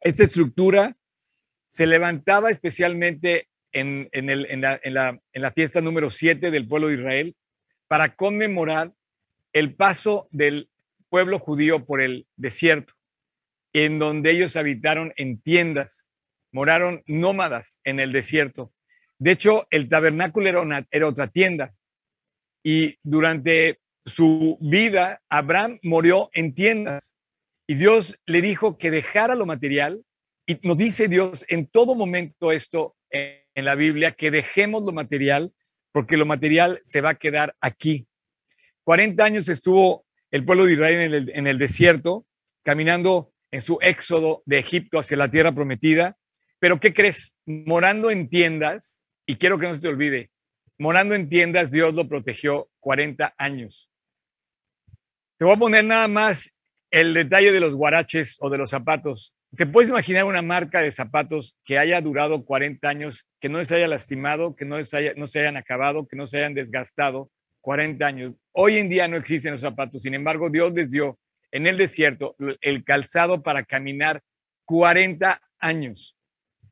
Esta 0.00 0.24
estructura 0.24 0.96
se 1.68 1.86
levantaba 1.86 2.50
especialmente 2.50 3.48
en, 3.72 4.08
la, 4.12 4.78
en 4.82 5.42
la 5.42 5.52
fiesta 5.52 5.80
número 5.80 6.10
7 6.10 6.50
del 6.50 6.68
pueblo 6.68 6.88
de 6.88 6.94
Israel 6.94 7.36
para 7.88 8.14
conmemorar 8.14 8.92
el 9.52 9.74
paso 9.74 10.28
del 10.30 10.68
pueblo 11.08 11.38
judío 11.38 11.84
por 11.84 12.00
el 12.00 12.26
desierto, 12.36 12.94
en 13.72 13.98
donde 13.98 14.30
ellos 14.30 14.56
habitaron 14.56 15.12
en 15.16 15.40
tiendas, 15.40 16.08
moraron 16.52 17.02
nómadas 17.06 17.80
en 17.84 18.00
el 18.00 18.12
desierto. 18.12 18.72
De 19.18 19.32
hecho, 19.32 19.66
el 19.70 19.88
tabernáculo 19.88 20.48
era, 20.48 21.06
otra 21.06 21.28
tienda. 21.28 21.74
Y 22.64 22.98
durante 23.02 23.80
su 24.04 24.58
vida, 24.60 25.22
Abraham 25.28 25.78
murió 25.82 26.30
en 26.32 26.54
tiendas. 26.54 27.14
Y 27.66 27.74
Dios 27.74 28.18
le 28.26 28.42
dijo 28.42 28.78
que 28.78 28.90
dejara 28.90 29.34
lo 29.34 29.46
material. 29.46 30.04
Y 30.46 30.58
nos 30.66 30.76
dice 30.76 31.08
Dios 31.08 31.44
en 31.48 31.66
todo 31.66 31.94
momento 31.94 32.52
esto 32.52 32.96
en 33.10 33.64
la 33.64 33.74
Biblia, 33.74 34.12
que 34.12 34.30
dejemos 34.30 34.82
lo 34.82 34.92
material, 34.92 35.52
porque 35.92 36.16
lo 36.16 36.26
material 36.26 36.80
se 36.82 37.00
va 37.00 37.10
a 37.10 37.18
quedar 37.18 37.54
aquí. 37.60 38.08
40 38.84 39.24
años 39.24 39.48
estuvo 39.48 40.04
el 40.30 40.44
pueblo 40.44 40.64
de 40.64 40.72
Israel 40.72 41.30
en 41.32 41.46
el, 41.46 41.58
desierto, 41.58 42.26
caminando 42.62 43.32
en 43.50 43.60
su 43.60 43.78
éxodo 43.80 44.42
de 44.46 44.58
Egipto 44.58 44.98
hacia 44.98 45.16
la 45.16 45.30
tierra 45.30 45.52
prometida. 45.52 46.16
Pero 46.58 46.80
¿qué 46.80 46.94
crees? 46.94 47.34
Morando 47.44 48.10
en 48.10 48.28
tiendas, 48.28 49.02
y 49.26 49.36
quiero 49.36 49.58
que 49.58 49.66
no 49.66 49.74
se 49.74 49.80
te 49.80 49.88
olvide, 49.88 50.30
morando 50.78 51.14
en 51.14 51.28
tiendas, 51.28 51.70
Dios 51.70 51.94
lo 51.94 52.08
protegió 52.08 52.70
40 52.80 53.34
años. 53.36 53.90
Te 55.36 55.44
voy 55.44 55.54
a 55.54 55.58
poner 55.58 55.84
nada 55.84 56.08
más 56.08 56.50
el 56.90 57.14
detalle 57.14 57.52
de 57.52 57.60
los 57.60 57.74
guaraches 57.74 58.36
o 58.40 58.48
de 58.48 58.58
los 58.58 58.70
zapatos. 58.70 59.34
¿Te 59.56 59.66
puedes 59.66 59.90
imaginar 59.90 60.24
una 60.24 60.40
marca 60.40 60.80
de 60.80 60.92
zapatos 60.92 61.58
que 61.64 61.78
haya 61.78 62.00
durado 62.00 62.44
40 62.44 62.88
años, 62.88 63.28
que 63.38 63.48
no 63.48 63.62
se 63.64 63.76
haya 63.76 63.88
lastimado, 63.88 64.56
que 64.56 64.64
no, 64.64 64.76
no 64.78 65.26
se 65.26 65.40
hayan 65.40 65.56
acabado, 65.56 66.06
que 66.06 66.16
no 66.16 66.26
se 66.26 66.38
hayan 66.38 66.54
desgastado? 66.54 67.30
40 67.60 68.06
años. 68.06 68.34
Hoy 68.52 68.78
en 68.78 68.88
día 68.88 69.08
no 69.08 69.16
existen 69.16 69.52
los 69.52 69.60
zapatos, 69.60 70.02
sin 70.02 70.14
embargo, 70.14 70.50
Dios 70.50 70.72
les 70.74 70.90
dio 70.90 71.18
en 71.50 71.66
el 71.66 71.76
desierto 71.76 72.36
el 72.60 72.84
calzado 72.84 73.42
para 73.42 73.64
caminar 73.64 74.22
40 74.64 75.40
años. 75.58 76.16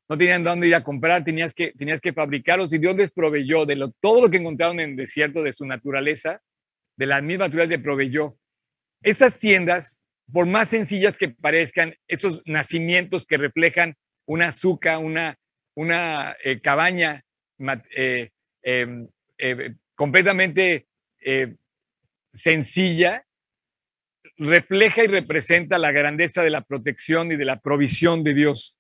No 0.09 0.19
tenían 0.19 0.43
dónde 0.43 0.67
ir 0.67 0.75
a 0.75 0.83
comprar, 0.83 1.23
tenías 1.23 1.55
que, 1.55 1.73
tenías 1.73 2.01
que 2.01 2.13
fabricarlos 2.13 2.73
y 2.73 2.79
Dios 2.79 2.97
les 2.97 3.13
proveyó 3.13 3.65
de 3.65 3.93
todo 4.01 4.23
lo 4.23 4.31
que 4.31 4.39
encontraron 4.39 4.81
en 4.81 4.91
el 4.91 4.97
desierto, 4.97 5.43
de 5.43 5.53
su 5.53 5.65
naturaleza, 5.65 6.43
de 6.97 7.07
la 7.07 7.23
misma 7.23 7.45
naturaleza 7.45 7.77
les 7.77 7.85
proveyó. 7.85 8.37
Estas 9.03 9.39
tiendas, 9.39 10.03
por 10.33 10.47
más 10.47 10.69
sencillas 10.69 11.17
que 11.17 11.29
parezcan, 11.29 11.95
estos 12.09 12.43
nacimientos 12.45 13.25
que 13.25 13.37
reflejan 13.37 13.95
una 14.27 14.49
azúcar, 14.49 14.99
una, 14.99 15.39
una 15.75 16.37
eh, 16.43 16.61
cabaña 16.61 17.25
eh, 17.97 18.31
em, 18.63 19.09
eh, 19.39 19.75
completamente 19.95 20.87
sencilla, 22.33 23.25
refleja 24.37 25.05
y 25.05 25.07
representa 25.07 25.79
la 25.79 25.93
grandeza 25.93 26.43
de 26.43 26.51
la 26.51 26.63
protección 26.63 27.33
y 27.33 27.37
de 27.37 27.45
la 27.45 27.61
provisión 27.61 28.25
de 28.25 28.35
Dios. 28.35 28.79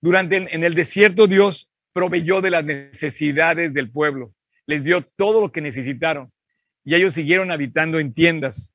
Durante 0.00 0.36
en 0.36 0.64
el 0.64 0.74
desierto 0.74 1.26
Dios 1.26 1.70
proveyó 1.92 2.40
de 2.40 2.50
las 2.50 2.64
necesidades 2.64 3.72
del 3.72 3.90
pueblo, 3.90 4.32
les 4.66 4.84
dio 4.84 5.02
todo 5.16 5.40
lo 5.40 5.52
que 5.52 5.60
necesitaron 5.60 6.32
y 6.84 6.94
ellos 6.94 7.14
siguieron 7.14 7.50
habitando 7.50 7.98
en 7.98 8.14
tiendas. 8.14 8.72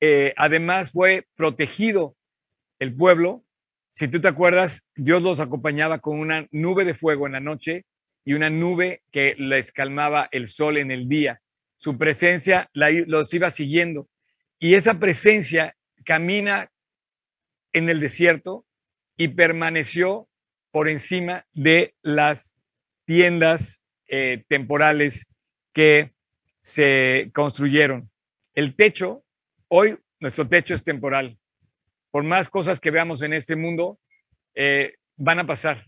Eh, 0.00 0.32
además 0.36 0.92
fue 0.92 1.26
protegido 1.36 2.16
el 2.78 2.94
pueblo. 2.94 3.44
Si 3.90 4.08
tú 4.08 4.20
te 4.20 4.28
acuerdas, 4.28 4.84
Dios 4.94 5.22
los 5.22 5.40
acompañaba 5.40 5.98
con 5.98 6.18
una 6.18 6.46
nube 6.50 6.84
de 6.84 6.94
fuego 6.94 7.26
en 7.26 7.32
la 7.32 7.40
noche 7.40 7.84
y 8.24 8.34
una 8.34 8.50
nube 8.50 9.02
que 9.10 9.34
les 9.38 9.72
calmaba 9.72 10.28
el 10.32 10.48
sol 10.48 10.78
en 10.78 10.90
el 10.90 11.08
día. 11.08 11.40
Su 11.76 11.98
presencia 11.98 12.70
los 12.72 13.32
iba 13.34 13.50
siguiendo 13.50 14.08
y 14.58 14.74
esa 14.74 14.98
presencia 14.98 15.76
camina 16.04 16.70
en 17.72 17.88
el 17.88 18.00
desierto 18.00 18.64
y 19.16 19.28
permaneció 19.28 20.28
por 20.70 20.88
encima 20.88 21.46
de 21.52 21.94
las 22.02 22.54
tiendas 23.04 23.82
eh, 24.08 24.44
temporales 24.48 25.26
que 25.72 26.12
se 26.60 27.30
construyeron. 27.34 28.10
El 28.54 28.74
techo, 28.74 29.24
hoy 29.68 29.98
nuestro 30.20 30.48
techo 30.48 30.74
es 30.74 30.82
temporal. 30.82 31.38
Por 32.10 32.24
más 32.24 32.48
cosas 32.48 32.80
que 32.80 32.90
veamos 32.90 33.22
en 33.22 33.32
este 33.34 33.56
mundo, 33.56 33.98
eh, 34.54 34.94
van 35.16 35.38
a 35.38 35.46
pasar. 35.46 35.84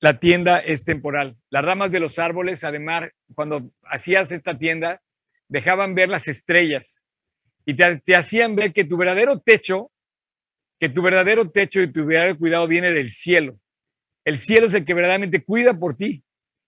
La 0.00 0.20
tienda 0.20 0.58
es 0.58 0.84
temporal. 0.84 1.36
Las 1.50 1.64
ramas 1.64 1.90
de 1.90 2.00
los 2.00 2.18
árboles, 2.18 2.64
además, 2.64 3.10
cuando 3.34 3.70
hacías 3.84 4.30
esta 4.30 4.58
tienda, 4.58 5.02
dejaban 5.48 5.94
ver 5.94 6.08
las 6.08 6.28
estrellas 6.28 7.02
y 7.64 7.74
te, 7.74 8.14
hacían 8.14 8.54
ver 8.54 8.72
que 8.72 8.84
tu 8.84 8.96
verdadero 8.96 9.40
techo, 9.40 9.90
que 10.78 10.88
tu 10.88 11.02
verdadero 11.02 11.50
techo 11.50 11.80
y 11.80 11.90
tu 11.90 12.04
verdadero 12.04 12.38
cuidado 12.38 12.68
viene 12.68 12.92
del 12.92 13.10
cielo. 13.10 13.58
El 14.24 14.38
cielo 14.38 14.66
es 14.66 14.74
el 14.74 14.84
que 14.84 14.94
verdaderamente 14.94 15.44
cuida 15.44 15.78
por 15.78 15.96
ti. 15.96 16.22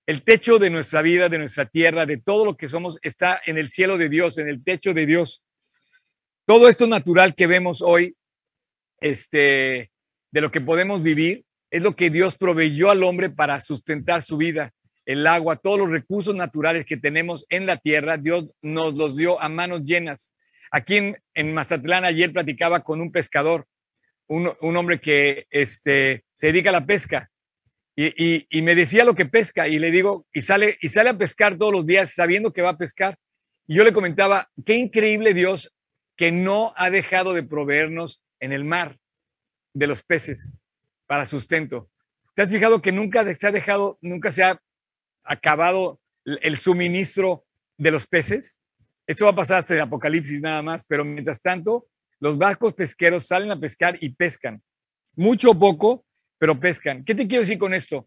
El 0.07 0.23
techo 0.23 0.59
de 0.59 0.71
nuestra 0.71 1.03
vida, 1.03 1.29
de 1.29 1.39
nuestra 1.39 1.67
tierra, 1.67 2.07
de 2.07 2.17
todo 2.17 2.45
lo 2.45 2.57
que 2.57 2.67
somos, 2.67 2.99
está 3.03 3.41
en 3.45 3.59
el 3.59 3.69
cielo 3.69 3.99
de 3.99 4.09
Dios, 4.09 4.39
en 4.39 4.49
el 4.49 4.65
techo 4.65 4.95
de 4.95 5.07
Dios. 5.07 5.45
Todo 6.47 6.69
esto 6.69 6.87
natural 6.87 7.35
que 7.35 7.47
vemos 7.47 7.83
hoy, 7.83 8.17
este, 9.01 9.91
de 10.31 10.41
lo 10.41 10.51
que 10.51 10.63
podemos 10.63 11.03
vivir, 11.03 11.45
es 11.71 11.83
lo 11.83 11.95
que 11.95 12.11
Dios 12.11 12.37
proveyó 12.37 12.91
al 12.91 13.03
hombre 13.03 13.31
para 13.31 13.61
sustentar 13.61 14.23
su 14.23 14.37
vida. 14.37 14.73
El 15.05 15.27
agua, 15.27 15.57
todos 15.57 15.79
los 15.79 15.91
recursos 15.91 16.35
naturales 16.35 16.85
que 16.85 16.97
tenemos 16.97 17.47
en 17.49 17.67
la 17.67 17.79
tierra, 17.79 18.17
Dios 18.17 18.47
nos 18.63 18.95
los 18.95 19.17
dio 19.17 19.41
a 19.41 19.49
manos 19.49 19.85
llenas. 19.85 20.33
Aquí 20.71 21.15
en, 21.35 21.55
Mazatlán 21.55 22.05
ayer 22.05 22.33
platicaba 22.33 22.81
con 22.81 23.01
un 23.01 23.11
pescador, 23.11 23.67
un, 24.27 24.77
hombre 24.77 25.01
que 25.01 25.47
este, 25.51 26.25
se 26.35 26.49
dedica 26.49 26.69
a 26.69 26.73
la 26.73 26.87
pesca, 26.87 27.31
y, 27.97 28.47
me 28.63 28.77
decía 28.77 29.05
lo 29.05 29.15
que 29.15 29.27
pesca, 29.27 29.67
y 29.67 29.81
le 29.81 29.91
digo, 29.91 30.27
y 30.33 30.43
sale, 30.43 30.79
y 30.81 30.89
sale 30.89 31.11
a 31.11 31.19
pescar 31.19 31.59
todos 31.59 31.73
los 31.73 31.85
días 31.85 32.15
sabiendo 32.15 32.53
que 32.53 32.63
va 32.63 32.71
a 32.71 32.79
pescar. 32.79 33.19
Y 33.67 33.75
yo 33.75 33.83
le 33.83 33.93
comentaba, 33.93 34.51
qué 34.65 34.75
increíble 34.75 35.35
Dios 35.35 35.75
que 36.17 36.31
no 36.31 36.73
ha 36.77 36.91
dejado 36.91 37.33
de 37.35 37.43
proveernos 37.43 38.23
en 38.39 38.53
el 38.53 38.65
mar 38.65 38.99
de 39.75 39.89
los 39.89 40.05
peces 40.05 40.55
para 41.09 41.27
sustento. 41.27 41.91
¿Te 42.35 42.43
has 42.43 42.51
fijado 42.51 42.81
que 42.81 42.93
nunca 42.93 43.35
se 43.35 43.47
ha 43.49 43.51
dejado, 43.51 43.99
nunca 44.01 44.31
se 44.31 44.45
ha 44.45 44.63
acabado 45.25 46.01
el 46.25 46.57
suministro 46.59 47.45
de 47.77 47.91
los 47.91 48.07
peces? 48.07 48.61
Esto 49.09 49.25
va 49.25 49.33
a 49.33 49.35
pasar 49.35 49.59
hasta 49.59 49.75
el 49.75 49.81
apocalipsis 49.81 50.41
nada 50.41 50.63
más, 50.63 50.87
pero 50.87 51.05
mientras 51.05 51.41
tanto, 51.41 51.89
los 52.21 52.37
barcos 52.37 52.75
pesqueros 52.75 53.27
salen 53.27 53.51
a 53.51 53.59
pescar 53.59 53.97
y 54.01 54.11
pescan. 54.11 54.63
Mucho 55.17 55.53
o 55.53 55.59
poco, 55.59 56.05
pero 56.39 56.61
pescan. 56.61 57.05
¿Qué 57.05 57.15
te 57.15 57.27
quiero 57.27 57.43
decir 57.43 57.59
con 57.59 57.73
esto? 57.73 58.07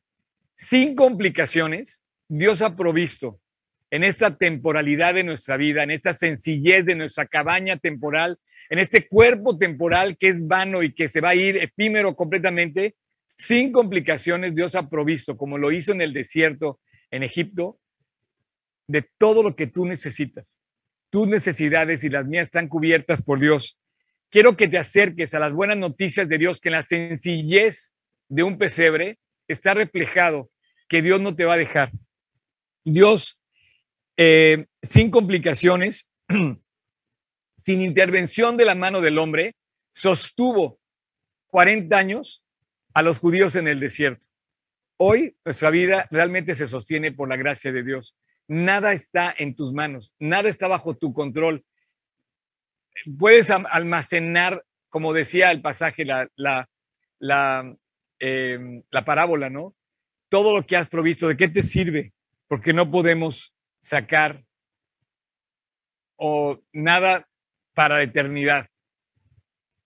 Sin 0.54 0.96
complicaciones, 0.96 2.04
Dios 2.30 2.62
ha 2.62 2.76
provisto 2.76 3.42
en 3.90 4.04
esta 4.04 4.38
temporalidad 4.38 5.16
de 5.16 5.24
nuestra 5.24 5.58
vida, 5.58 5.84
en 5.84 5.92
esta 5.92 6.14
sencillez 6.14 6.86
de 6.86 6.96
nuestra 6.96 7.26
cabaña 7.26 7.78
temporal, 7.78 8.38
en 8.72 8.80
este 8.80 9.08
cuerpo 9.08 9.58
temporal 9.58 10.18
que 10.18 10.30
es 10.30 10.48
vano 10.48 10.82
y 10.82 10.94
que 10.94 11.08
se 11.08 11.22
va 11.22 11.30
a 11.30 11.36
ir 11.36 11.58
efímero 11.58 12.16
completamente, 12.16 12.96
sin 13.28 13.72
complicaciones, 13.72 14.56
Dios 14.56 14.74
ha 14.76 14.90
provisto, 14.90 15.38
como 15.38 15.60
lo 15.60 15.72
hizo 15.72 15.92
en 15.92 16.02
el 16.02 16.14
desierto 16.14 16.80
en 17.12 17.22
Egipto, 17.22 17.80
de 18.88 19.08
todo 19.20 19.44
lo 19.44 19.56
que 19.56 19.68
tú 19.68 19.86
necesitas 19.86 20.58
tus 21.12 21.28
necesidades 21.28 22.04
y 22.04 22.10
las 22.10 22.26
mías 22.26 22.46
están 22.46 22.68
cubiertas 22.68 23.22
por 23.22 23.40
Dios. 23.40 23.78
Quiero 24.30 24.56
que 24.56 24.68
te 24.68 24.78
acerques 24.78 25.34
a 25.34 25.40
las 25.40 25.54
buenas 25.54 25.78
noticias 25.78 26.28
de 26.28 26.38
Dios, 26.38 26.62
que 26.62 26.70
en 26.70 26.74
la 26.74 26.84
sencillez 26.84 27.94
de 28.30 28.44
un 28.44 28.58
pesebre 28.58 29.20
está 29.48 29.74
reflejado 29.74 30.50
que 30.88 31.02
Dios 31.02 31.20
no 31.20 31.36
te 31.36 31.44
va 31.44 31.56
a 31.56 31.58
dejar. 31.58 31.92
Dios, 32.86 33.38
eh, 34.16 34.68
sin 34.82 35.12
complicaciones, 35.12 36.10
sin 37.64 37.82
intervención 37.82 38.58
de 38.58 38.66
la 38.66 38.76
mano 38.76 39.02
del 39.02 39.18
hombre, 39.18 39.56
sostuvo 39.94 40.80
40 41.48 41.98
años 41.98 42.44
a 42.94 43.02
los 43.02 43.20
judíos 43.20 43.56
en 43.56 43.68
el 43.68 43.80
desierto. 43.80 44.28
Hoy 44.98 45.36
nuestra 45.44 45.70
vida 45.70 46.08
realmente 46.12 46.56
se 46.56 46.68
sostiene 46.68 47.12
por 47.12 47.30
la 47.30 47.38
gracia 47.38 47.72
de 47.72 47.84
Dios 47.84 48.16
nada 48.52 48.92
está 48.92 49.34
en 49.38 49.56
tus 49.56 49.72
manos, 49.72 50.14
nada 50.20 50.50
está 50.50 50.68
bajo 50.68 50.94
tu 50.96 51.14
control. 51.14 51.64
Puedes 53.18 53.50
almacenar, 53.50 54.66
como 54.90 55.14
decía 55.14 55.52
el 55.52 55.62
pasaje, 55.62 56.04
la, 56.04 56.30
la, 56.36 57.78
em, 58.20 58.84
la 58.92 59.06
parábola, 59.06 59.50
¿no? 59.50 59.74
Todo 60.28 60.54
lo 60.54 60.66
que 60.66 60.76
has 60.76 60.90
provisto, 60.90 61.30
¿de 61.30 61.38
qué 61.38 61.48
te 61.48 61.64
sirve? 61.64 62.14
Porque 62.50 62.74
no 62.74 62.92
podemos 62.92 63.56
sacar 63.80 64.44
o 66.18 66.60
nada 66.74 67.26
para 67.74 67.98
la 67.98 68.04
eternidad. 68.04 68.68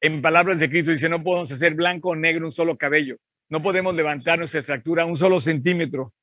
En 0.02 0.22
palabras 0.22 0.60
de 0.60 0.70
Cristo 0.70 0.92
dice, 0.92 1.10
no 1.10 1.24
podemos 1.24 1.52
hacer 1.52 1.74
blanco 1.74 2.10
o 2.10 2.16
negro 2.16 2.46
un 2.46 2.52
solo 2.52 2.78
cabello. 2.78 3.18
No 3.50 3.62
podemos 3.62 3.96
levantar 3.96 4.40
nuestra 4.40 4.60
estructura 4.60 5.06
un 5.06 5.18
solo 5.18 5.40
centímetro. 5.40 6.14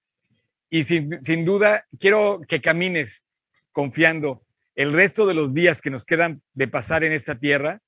Y 0.70 0.84
sin, 0.84 1.44
duda, 1.44 1.86
quiero 1.98 2.40
que 2.48 2.60
camines 2.60 3.24
confiando 3.72 4.42
el 4.74 4.92
resto 4.92 5.26
de 5.26 5.34
los 5.34 5.52
días 5.52 5.82
que 5.82 5.90
nos 5.90 6.04
quedan 6.04 6.42
de 6.54 6.66
pasar 6.66 7.04
en 7.04 7.12
esta 7.12 7.38
tierra, 7.38 7.80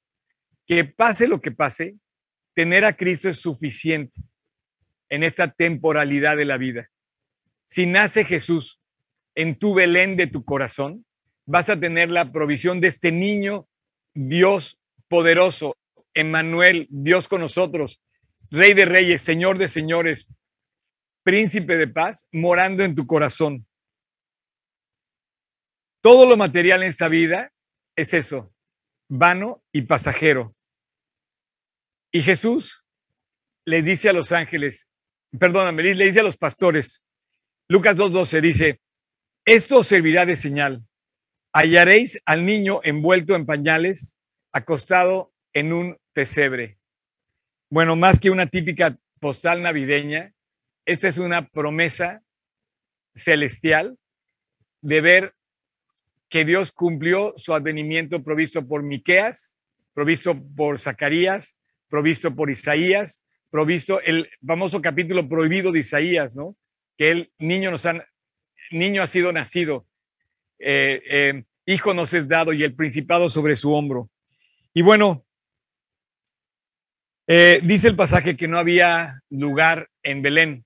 que 0.67 0.85
pase 0.85 1.27
lo 1.27 1.41
que 1.41 1.51
pase, 1.51 1.97
tener 2.53 2.85
a 2.85 2.97
Cristo 2.97 3.29
es 3.29 3.39
suficiente 3.39 4.21
en 5.09 5.23
esta 5.23 5.51
temporalidad 5.51 6.37
de 6.37 6.45
la 6.45 6.59
vida. 6.59 6.91
Si 7.67 7.87
nace 7.87 8.25
Jesús 8.25 8.81
en 9.35 9.59
tu 9.59 9.75
Belén 9.75 10.17
de 10.17 10.27
tu 10.27 10.45
corazón, 10.45 11.07
vas 11.47 11.69
a 11.69 11.79
tener 11.79 12.11
la 12.11 12.33
provisión 12.33 12.81
de 12.81 12.89
este 12.89 13.13
niño, 13.13 13.67
Dios 14.15 14.79
poderoso, 15.09 15.77
Emmanuel, 16.15 16.87
Dios 16.91 17.29
con 17.29 17.41
nosotros, 17.41 18.01
Rey 18.51 18.75
de 18.75 18.85
Reyes, 18.85 19.23
Señor 19.23 19.59
de 19.59 19.69
Señores, 19.69 20.29
príncipe 21.23 21.77
de 21.77 21.89
paz, 21.89 22.29
morando 22.33 22.85
en 22.85 22.95
tu 22.95 23.07
corazón. 23.07 23.67
Todo 26.01 26.27
lo 26.27 26.37
material 26.37 26.83
en 26.83 26.91
esta 26.91 27.09
vida 27.09 27.53
es 27.97 28.15
eso, 28.15 28.53
vano 29.09 29.63
y 29.73 29.83
pasajero. 29.83 30.55
Y 32.13 32.23
Jesús 32.23 32.85
le 33.65 33.83
dice 33.83 34.09
a 34.09 34.13
los 34.13 34.31
ángeles, 34.31 34.89
perdóname, 35.39 35.83
le 35.83 36.05
dice 36.05 36.21
a 36.21 36.25
los 36.25 36.37
pastores, 36.37 37.03
Lucas 37.69 37.97
2.12 37.97 38.41
dice, 38.41 38.81
esto 39.45 39.83
servirá 39.83 40.27
de 40.27 40.37
señal. 40.37 40.85
Hallaréis 41.57 42.21
al 42.27 42.45
niño 42.45 42.81
envuelto 42.83 43.37
en 43.37 43.47
pañales, 43.47 44.17
acostado 44.53 45.33
en 45.53 45.73
un 45.73 45.97
pesebre. 46.13 46.79
Bueno, 47.71 47.95
más 47.95 48.19
que 48.19 48.31
una 48.31 48.47
típica 48.47 48.99
postal 49.21 49.63
navideña, 49.63 50.35
esta 50.85 51.07
es 51.07 51.17
una 51.17 51.49
promesa 51.49 52.25
celestial 53.15 53.97
de 54.83 55.01
ver 55.01 55.35
que 56.29 56.45
Dios 56.45 56.73
cumplió 56.73 57.35
su 57.37 57.55
advenimiento 57.55 58.25
provisto 58.25 58.67
por 58.67 58.83
Miqueas, 58.83 59.55
provisto 59.93 60.37
por 60.57 60.81
Zacarías, 60.81 61.57
provisto 61.89 62.35
por 62.35 62.51
Isaías, 62.51 63.23
provisto 63.51 64.01
el 64.01 64.29
famoso 64.45 64.83
capítulo 64.83 65.29
prohibido 65.29 65.71
de 65.71 65.79
Isaías, 65.79 66.35
¿no? 66.35 66.57
Que 66.99 67.11
el 67.11 67.33
niño 67.39 67.71
nos 67.71 67.87
han, 67.87 68.03
niño 68.73 69.05
ha 69.05 69.07
sido 69.07 69.33
nacido, 69.33 69.87
eh, 70.67 71.03
eh, 71.11 71.45
hijo 71.67 71.93
nos 71.93 72.15
es 72.15 72.27
dado 72.27 72.53
y 72.53 72.65
el 72.65 72.75
principado 72.75 73.29
sobre 73.29 73.55
su 73.55 73.73
hombro. 73.73 74.09
Y 74.73 74.83
bueno, 74.83 75.25
eh, 77.27 77.61
dice 77.63 77.89
el 77.89 77.97
pasaje 77.97 78.37
que 78.37 78.49
no 78.49 78.59
había 78.59 79.21
lugar 79.29 79.91
en 80.03 80.23
Belén 80.23 80.65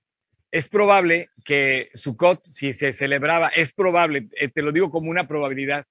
es 0.51 0.67
probable 0.67 1.29
que 1.45 1.89
Sukkot, 1.93 2.45
si 2.45 2.73
se 2.73 2.93
celebraba, 2.93 3.49
es 3.49 3.73
probable, 3.73 4.29
te 4.53 4.61
lo 4.61 4.71
digo 4.71 4.89
como 4.89 5.11
una 5.11 5.27
probabilidad, 5.27 5.85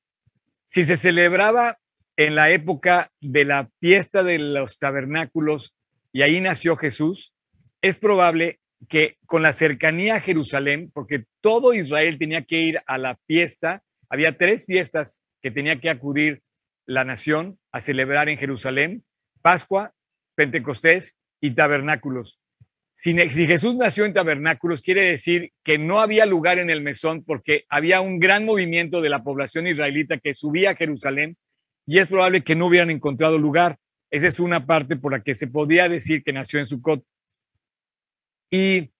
si 0.64 0.84
se 0.84 0.96
celebraba 0.96 1.78
en 2.16 2.34
la 2.34 2.50
época 2.50 3.12
de 3.20 3.44
la 3.44 3.70
fiesta 3.80 4.24
de 4.24 4.38
los 4.38 4.78
tabernáculos 4.78 5.76
y 6.12 6.22
ahí 6.22 6.40
nació 6.40 6.76
Jesús, 6.76 7.34
es 7.82 7.98
probable 7.98 8.58
que 8.88 9.16
con 9.26 9.42
la 9.42 9.52
cercanía 9.52 10.16
a 10.16 10.20
Jerusalén, 10.20 10.90
porque 10.92 11.24
todo 11.40 11.74
Israel 11.74 12.18
tenía 12.18 12.42
que 12.42 12.60
ir 12.60 12.80
a 12.86 12.98
la 12.98 13.16
fiesta, 13.26 13.82
había 14.08 14.36
tres 14.36 14.66
fiestas 14.66 15.22
que 15.42 15.50
tenía 15.50 15.80
que 15.80 15.90
acudir 15.90 16.42
la 16.86 17.04
nación 17.04 17.58
a 17.70 17.80
celebrar 17.80 18.28
en 18.28 18.38
Jerusalén, 18.38 19.04
Pascua, 19.42 19.92
Pentecostés 20.34 21.16
y 21.40 21.50
tabernáculos. 21.52 22.40
Si, 22.94 23.14
Jesús 23.14 23.76
nació 23.76 24.06
en 24.06 24.12
tabernáculos, 24.12 24.82
quiere 24.82 25.02
decir 25.02 25.52
que 25.62 25.78
no 25.78 26.00
había 26.00 26.26
lugar 26.26 26.58
en 26.58 26.68
el 26.68 26.80
mesón 26.80 27.22
porque 27.22 27.64
había 27.68 28.00
un 28.00 28.18
gran 28.18 28.44
movimiento 28.44 29.00
de 29.00 29.08
la 29.08 29.22
población 29.22 29.68
israelita 29.68 30.18
que 30.18 30.34
subía 30.34 30.70
a 30.70 30.74
Jerusalén 30.74 31.36
y 31.86 31.98
es 31.98 32.08
probable 32.08 32.42
que 32.42 32.56
no 32.56 32.66
hubieran 32.66 32.90
encontrado 32.90 33.38
lugar. 33.38 33.78
Esa 34.10 34.26
es 34.26 34.40
una 34.40 34.66
parte 34.66 34.96
por 34.96 35.12
la 35.12 35.22
que 35.22 35.36
se 35.36 35.46
podía 35.46 35.88
decir 35.88 36.24
que 36.24 36.32
nació 36.32 36.58
en 36.58 36.66
Sucot. 36.66 37.04
Y, 38.50 38.90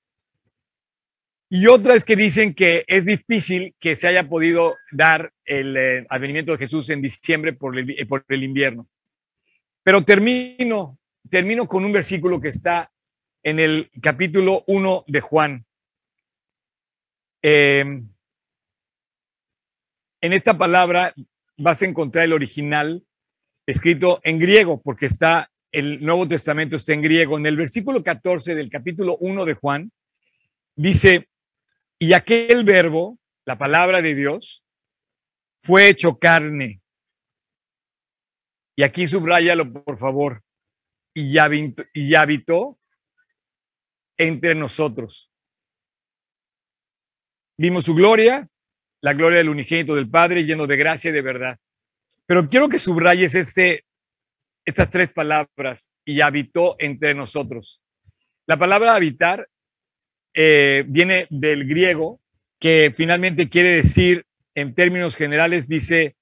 y 1.51 1.67
otra 1.67 1.95
es 1.95 2.05
que 2.05 2.17
dicen 2.17 2.55
que 2.55 2.85
es 2.87 3.07
difícil 3.07 3.75
que 3.81 3.97
se 3.97 4.09
haya 4.09 4.29
podido 4.29 4.77
dar 4.93 5.33
el 5.45 5.77
eh, 5.77 6.07
advenimiento 6.11 6.53
de 6.53 6.59
Jesús 6.59 6.91
en 6.91 7.01
diciembre 7.01 7.55
por 7.55 7.79
el, 7.79 8.07
por 8.07 8.25
el 8.29 8.45
invierno. 8.45 8.87
Pero 9.83 10.05
termino, 10.05 10.99
termino 11.31 11.67
con 11.67 11.85
un 11.85 11.93
versículo 11.93 12.41
que 12.41 12.49
está 12.49 12.93
en 13.43 13.59
el 13.61 13.91
capítulo 14.03 14.65
1 14.67 15.05
de 15.07 15.21
Juan. 15.21 15.65
Em, 17.41 18.09
en 20.21 20.33
esta 20.33 20.59
palabra 20.59 21.15
vas 21.57 21.81
a 21.81 21.87
encontrar 21.87 22.25
el 22.25 22.35
original 22.35 23.05
escrito 23.67 24.21
en 24.23 24.39
griego, 24.39 24.83
porque 24.83 25.07
está 25.07 25.51
el 25.73 26.05
Nuevo 26.05 26.27
Testamento 26.29 26.77
está 26.77 26.93
en 26.93 27.03
griego. 27.03 27.39
En 27.39 27.47
el 27.47 27.57
versículo 27.57 28.03
14 28.03 28.55
del 28.55 28.71
capítulo 28.71 29.17
1 29.21 29.45
de 29.45 29.55
Juan, 29.55 29.93
dice, 30.75 31.29
y 31.99 32.13
aquel 32.13 32.65
verbo, 32.65 33.19
la 33.45 33.59
palabra 33.59 34.01
de 34.01 34.15
Dios, 34.15 34.65
fue 35.63 35.89
hecho 35.89 36.19
carne. 36.19 36.81
Y 38.77 38.85
aquí 38.85 39.07
subrayalo, 39.07 39.73
por 39.73 39.99
favor. 39.99 40.43
Y, 41.15 41.37
habitó, 41.39 41.85
y 41.93 42.15
entre 44.17 44.55
nosotros. 44.55 45.33
Vimos 47.57 47.85
su 47.85 47.95
gloria, 47.95 48.49
la 49.01 49.15
gloria 49.15 49.39
del 49.39 49.49
unigénito 49.49 49.97
del 49.97 50.09
Padre, 50.09 50.45
lleno 50.45 50.69
de 50.69 50.77
gracia 50.77 51.11
y 51.11 51.13
de 51.13 51.23
verdad. 51.23 51.59
Pero 52.27 52.49
quiero 52.49 52.69
que 52.69 52.79
subrayes 52.79 53.35
este, 53.35 53.85
estas 54.65 54.91
tres 54.91 55.13
palabras, 55.13 55.91
y 56.05 56.21
habitó 56.21 56.77
entre 56.79 57.15
nosotros. 57.15 57.83
La 58.47 58.57
palabra 58.57 58.95
habitar 58.95 59.49
eh, 60.35 60.85
viene 60.87 61.27
del 61.31 61.67
griego, 61.67 62.21
que 62.59 62.93
finalmente 62.97 63.49
quiere 63.49 63.71
decir, 63.71 64.27
en 64.55 64.75
términos 64.75 65.17
generales, 65.17 65.69
dice 65.69 66.17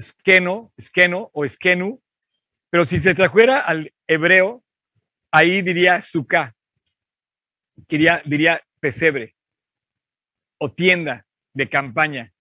skeno, 0.00 0.72
skeno 0.80 1.30
o 1.32 1.46
skenu, 1.46 2.00
pero 2.70 2.84
si 2.84 2.98
se 2.98 3.14
trajera 3.14 3.60
al 3.60 3.92
hebreo, 4.06 4.64
ahí 5.30 5.62
diría 5.62 6.00
suká, 6.00 6.54
diría, 7.86 8.60
pesebre 8.80 9.34
o 10.58 10.72
tienda 10.72 11.26
de 11.54 11.68
campaña, 11.68 12.32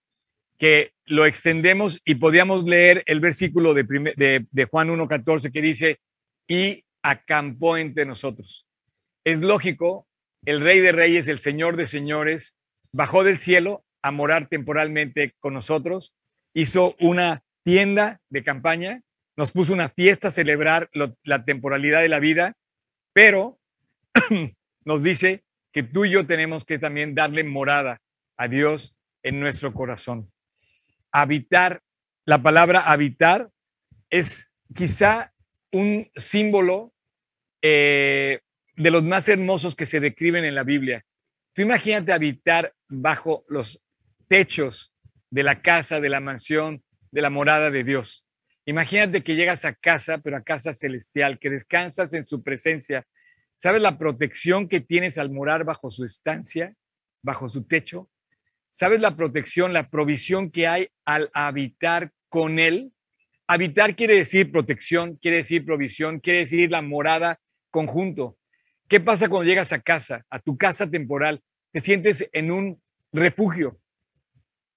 que 0.58 0.94
lo 1.06 1.26
extendemos 1.26 2.02
y 2.04 2.16
podíamos 2.16 2.64
leer 2.64 3.04
el 3.06 3.20
versículo 3.20 3.74
de, 3.74 3.84
de, 4.16 4.48
de 4.50 4.66
Juan 4.66 4.90
1.14 4.90 5.52
que 5.52 5.62
dice, 5.62 6.00
y 6.48 6.84
acampó 7.02 7.78
entre 7.78 8.06
nosotros. 8.06 8.67
Es 9.28 9.42
lógico, 9.42 10.08
el 10.46 10.62
rey 10.62 10.80
de 10.80 10.94
reyes, 10.94 11.28
el 11.28 11.40
señor 11.40 11.76
de 11.76 11.86
señores, 11.86 12.56
bajó 12.94 13.26
del 13.26 13.38
cielo 13.38 13.84
a 14.02 14.12
morar 14.12 14.48
temporalmente 14.48 15.36
con 15.40 15.54
nosotros, 15.54 16.16
hizo 16.54 16.96
una 17.02 17.44
tienda 17.64 18.22
de 18.30 18.46
campaña, 18.46 19.02
nos 19.36 19.52
puso 19.52 19.74
una 19.74 19.90
fiesta 19.90 20.30
a 20.30 20.32
celebrar 20.32 20.90
la 20.94 21.44
temporalidad 21.44 22.00
de 22.02 22.08
la 22.08 22.20
vida 22.20 22.56
pero 23.18 23.60
nos 24.86 25.02
dice 25.02 25.44
que 25.74 25.82
tú 25.82 26.06
y 26.06 26.12
yo 26.12 26.28
tenemos 26.28 26.64
que 26.66 26.78
también 26.78 27.16
darle 27.16 27.44
morada 27.44 28.00
a 28.38 28.48
Dios 28.48 28.96
en 29.24 29.40
nuestro 29.40 29.74
corazón. 29.74 30.32
Habitar, 31.12 31.82
la 32.26 32.44
palabra 32.44 32.80
habitar 32.82 33.50
es 34.10 34.54
quizá 34.74 35.34
un 35.74 36.10
símbolo 36.16 36.94
eh, 37.64 38.42
de 38.78 38.92
los 38.92 39.04
más 39.04 39.28
hermosos 39.28 39.76
que 39.76 39.88
se 39.88 40.00
describen 40.00 40.46
en 40.46 40.56
la 40.56 40.64
Biblia. 40.64 41.04
Tú 41.54 41.64
imagínate 41.64 42.14
habitar 42.14 42.74
bajo 42.88 43.44
los 43.50 43.84
techos 44.28 44.94
de 45.32 45.44
la 45.44 45.62
casa, 45.62 46.00
de 46.00 46.10
la 46.10 46.20
mansión, 46.20 46.84
de 47.12 47.22
la 47.22 47.32
morada 47.32 47.72
de 47.72 47.84
Dios. 47.84 48.24
Imagínate 48.66 49.24
que 49.24 49.36
llegas 49.36 49.66
a 49.66 49.74
casa, 49.74 50.20
pero 50.20 50.38
a 50.38 50.44
casa 50.44 50.74
celestial, 50.74 51.40
que 51.40 51.50
descansas 51.50 52.14
en 52.14 52.28
su 52.28 52.44
presencia. 52.44 53.08
¿Sabes 53.56 53.82
la 53.82 53.98
protección 53.98 54.68
que 54.68 54.80
tienes 54.80 55.18
al 55.18 55.32
morar 55.32 55.64
bajo 55.64 55.90
su 55.90 56.06
estancia, 56.06 56.76
bajo 57.24 57.50
su 57.50 57.66
techo? 57.66 58.12
¿Sabes 58.70 59.02
la 59.02 59.16
protección, 59.16 59.74
la 59.74 59.90
provisión 59.90 60.52
que 60.52 60.68
hay 60.68 60.90
al 61.04 61.32
habitar 61.34 62.12
con 62.30 62.60
Él? 62.60 62.92
Habitar 63.48 63.96
quiere 63.96 64.16
decir 64.16 64.52
protección, 64.52 65.16
quiere 65.16 65.38
decir 65.38 65.66
provisión, 65.66 66.20
quiere 66.20 66.40
decir 66.40 66.70
la 66.70 66.84
morada 66.84 67.40
conjunto. 67.72 68.38
¿Qué 68.88 69.02
pasa 69.02 69.28
cuando 69.28 69.48
llegas 69.48 69.74
a 69.74 69.82
casa, 69.82 70.26
a 70.30 70.40
tu 70.40 70.58
casa 70.58 70.90
temporal? 70.90 71.44
Te 71.72 71.82
sientes 71.82 72.30
en 72.32 72.52
un 72.52 72.82
refugio. 73.12 73.80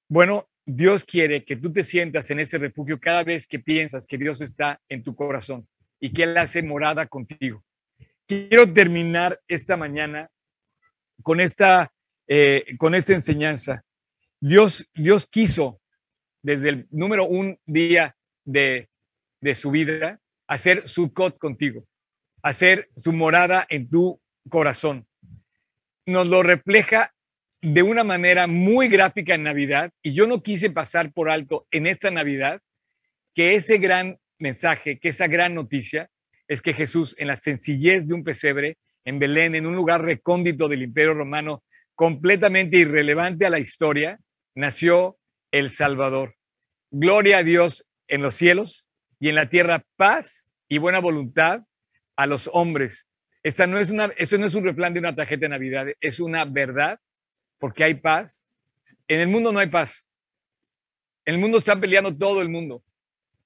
Bueno, 0.09 0.49
Dios 0.66 1.05
quiere 1.05 1.44
que 1.44 1.57
tú 1.57 1.73
te 1.73 1.85
sientas 1.85 2.31
en 2.31 2.40
ese 2.40 2.59
refugio 2.59 2.99
cada 2.99 3.23
vez 3.23 3.46
que 3.46 3.61
piensas 3.61 4.07
que 4.07 4.18
Dios 4.18 4.40
está 4.40 4.81
en 4.88 5.05
tu 5.05 5.14
corazón 5.14 5.68
y 6.01 6.12
que 6.12 6.25
Él 6.25 6.37
hace 6.37 6.62
morada 6.62 7.07
contigo. 7.07 7.64
Quiero 8.27 8.73
terminar 8.73 9.40
esta 9.46 9.77
mañana 9.77 10.29
con 11.23 11.40
esta, 11.40 11.92
eh, 12.27 12.64
con 12.79 12.94
esta 12.94 13.12
enseñanza. 13.12 13.85
Dios, 14.40 14.88
Dios 14.94 15.27
quiso 15.27 15.81
desde 16.42 16.70
el 16.70 16.88
número 16.90 17.27
un 17.27 17.59
día 17.66 18.16
de, 18.44 18.88
de 19.40 19.55
su 19.55 19.70
vida 19.70 20.20
hacer 20.46 20.88
su 20.88 21.12
cot 21.12 21.38
contigo, 21.38 21.87
hacer 22.42 22.88
su 22.96 23.12
morada 23.12 23.66
en 23.68 23.88
tu 23.88 24.20
corazón. 24.48 25.07
Nos 26.07 26.29
lo 26.29 26.42
refleja 26.42 27.12
de 27.62 27.83
una 27.83 28.05
manera 28.05 28.46
muy 28.46 28.88
gráfica 28.88 29.35
en 29.35 29.42
Navidad 29.42 29.92
y 30.03 30.12
yo 30.12 30.26
no 30.26 30.42
quise 30.42 30.70
pasar 30.70 31.12
por 31.12 31.29
alto 31.29 31.66
en 31.70 31.87
esta 31.87 32.11
Navidad 32.11 32.61
que 33.35 33.55
ese 33.55 33.79
gran 33.79 34.18
mensaje, 34.38 34.98
que 34.98 35.11
esa 35.11 35.26
gran 35.26 35.55
noticia 35.55 36.11
es 36.48 36.62
que 36.62 36.72
Jesús 36.72 37.14
en 37.18 37.29
la 37.29 37.37
sencillez 37.37 38.07
de 38.07 38.14
un 38.14 38.24
pesebre 38.24 38.79
en 39.05 39.18
Belén, 39.18 39.55
en 39.55 39.66
un 39.66 39.76
lugar 39.76 40.03
recóndito 40.03 40.68
del 40.68 40.83
Imperio 40.83 41.14
Romano, 41.14 41.62
completamente 41.94 42.79
irrelevante 42.79 43.46
a 43.46 43.50
la 43.50 43.59
historia, 43.59 44.18
nació 44.55 45.18
el 45.53 45.70
Salvador. 45.70 46.35
Gloria 46.90 47.38
a 47.38 47.42
Dios 47.42 47.87
en 48.09 48.22
los 48.22 48.35
cielos 48.35 48.87
y 49.18 49.29
en 49.29 49.37
la 49.37 49.48
tierra 49.48 49.85
paz 49.96 50.50
y 50.68 50.79
buena 50.79 50.98
voluntad 50.98 51.62
a 52.20 52.26
los 52.26 52.50
hombres. 52.52 53.09
Esta 53.42 53.66
no 53.66 53.78
es 53.78 53.88
una, 53.88 54.06
eso 54.18 54.37
no 54.37 54.44
es 54.44 54.54
un 54.54 54.62
refrán 54.62 54.92
de 54.92 55.00
una 55.00 55.16
tarjeta 55.16 55.46
de 55.46 55.48
Navidad, 55.48 55.87
es 56.00 56.20
una 56.20 56.44
verdad 56.44 57.00
porque 57.59 57.83
hay 57.83 57.94
paz. 57.94 58.44
En 59.09 59.20
el 59.20 59.28
mundo 59.28 59.52
no 59.52 59.59
hay 59.59 59.68
paz. 59.68 60.06
En 61.24 61.37
el 61.37 61.40
mundo 61.40 61.56
están 61.56 61.80
peleando 61.80 62.14
todo 62.14 62.42
el 62.42 62.50
mundo, 62.50 62.85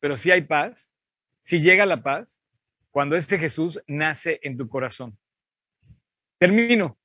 pero 0.00 0.16
si 0.16 0.32
hay 0.32 0.42
paz, 0.42 0.92
si 1.40 1.60
llega 1.60 1.86
la 1.86 2.02
paz, 2.02 2.40
cuando 2.90 3.14
este 3.14 3.38
Jesús 3.38 3.80
nace 3.86 4.40
en 4.42 4.56
tu 4.56 4.68
corazón. 4.68 5.16
Termino. 6.38 6.98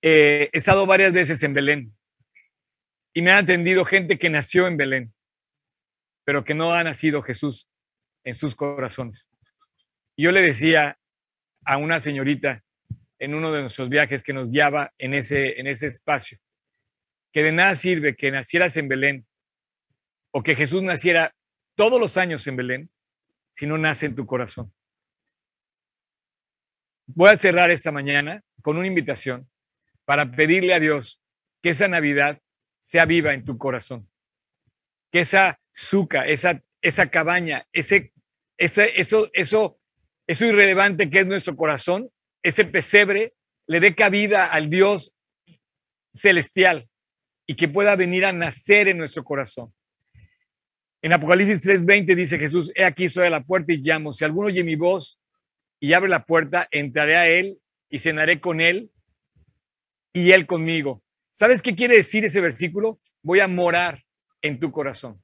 Eh, 0.00 0.48
he 0.50 0.56
estado 0.56 0.86
varias 0.86 1.12
veces 1.12 1.42
en 1.42 1.52
Belén 1.52 1.92
y 3.12 3.20
me 3.20 3.30
han 3.30 3.44
atendido 3.44 3.84
gente 3.84 4.18
que 4.18 4.30
nació 4.30 4.66
en 4.66 4.78
Belén, 4.78 5.12
pero 6.24 6.44
que 6.44 6.54
no 6.54 6.72
ha 6.72 6.82
nacido 6.82 7.20
Jesús 7.20 7.68
en 8.24 8.34
sus 8.34 8.54
corazones. 8.54 9.29
Yo 10.20 10.32
le 10.32 10.42
decía 10.42 10.98
a 11.64 11.76
una 11.76 12.00
señorita 12.00 12.62
en 13.18 13.34
uno 13.34 13.52
de 13.52 13.60
nuestros 13.60 13.88
viajes 13.88 14.22
que 14.22 14.32
nos 14.32 14.50
guiaba 14.50 14.92
en 14.98 15.14
ese, 15.14 15.60
en 15.60 15.66
ese 15.66 15.86
espacio. 15.86 16.38
Que 17.32 17.42
de 17.42 17.52
nada 17.52 17.74
sirve 17.76 18.16
que 18.16 18.30
nacieras 18.30 18.76
en 18.76 18.88
Belén 18.88 19.26
o 20.32 20.42
que 20.42 20.56
Jesús 20.56 20.82
naciera 20.82 21.34
todos 21.74 22.00
los 22.00 22.16
años 22.16 22.46
en 22.46 22.56
Belén 22.56 22.90
si 23.52 23.66
no 23.66 23.78
nace 23.78 24.06
en 24.06 24.14
tu 24.14 24.26
corazón. 24.26 24.72
Voy 27.06 27.30
a 27.30 27.36
cerrar 27.36 27.70
esta 27.70 27.92
mañana 27.92 28.42
con 28.62 28.78
una 28.78 28.86
invitación 28.86 29.50
para 30.04 30.30
pedirle 30.30 30.74
a 30.74 30.80
Dios 30.80 31.20
que 31.62 31.70
esa 31.70 31.88
Navidad 31.88 32.40
sea 32.80 33.04
viva 33.06 33.34
en 33.34 33.44
tu 33.44 33.58
corazón. 33.58 34.08
Que 35.10 35.20
esa 35.20 35.60
suca, 35.72 36.26
esa, 36.26 36.62
esa 36.80 37.10
cabaña, 37.10 37.66
ese, 37.72 38.12
ese, 38.56 39.00
eso, 39.00 39.28
eso 39.32 39.79
Eso 40.30 40.46
irrelevante 40.46 41.10
que 41.10 41.18
es 41.18 41.26
nuestro 41.26 41.56
corazón, 41.56 42.08
ese 42.44 42.64
pesebre, 42.64 43.34
le 43.66 43.80
dé 43.80 43.96
cabida 43.96 44.46
al 44.46 44.70
Dios 44.70 45.16
celestial 46.14 46.88
y 47.48 47.56
que 47.56 47.66
pueda 47.66 47.96
venir 47.96 48.24
a 48.24 48.32
nacer 48.32 48.86
en 48.86 48.98
nuestro 48.98 49.24
corazón. 49.24 49.74
En 51.02 51.12
Apocalipsis 51.12 51.62
3:20 51.62 52.14
dice 52.14 52.38
Jesús, 52.38 52.70
he 52.76 52.84
aquí 52.84 53.08
soy 53.08 53.26
a 53.26 53.30
la 53.30 53.42
puerta 53.42 53.72
y 53.72 53.78
llamo. 53.78 54.12
Si 54.12 54.24
alguno 54.24 54.46
oye 54.46 54.62
mi 54.62 54.76
voz 54.76 55.20
y 55.80 55.94
abre 55.94 56.08
la 56.08 56.24
puerta, 56.24 56.68
entraré 56.70 57.16
a 57.16 57.26
él 57.26 57.58
y 57.88 57.98
cenaré 57.98 58.38
con 58.38 58.60
él 58.60 58.92
y 60.12 60.30
él 60.30 60.46
conmigo. 60.46 61.02
¿Sabes 61.32 61.60
qué 61.60 61.74
quiere 61.74 61.96
decir 61.96 62.24
ese 62.24 62.40
versículo? 62.40 63.00
Voy 63.20 63.40
a 63.40 63.48
morar 63.48 64.04
en 64.42 64.60
tu 64.60 64.70
corazón 64.70 65.20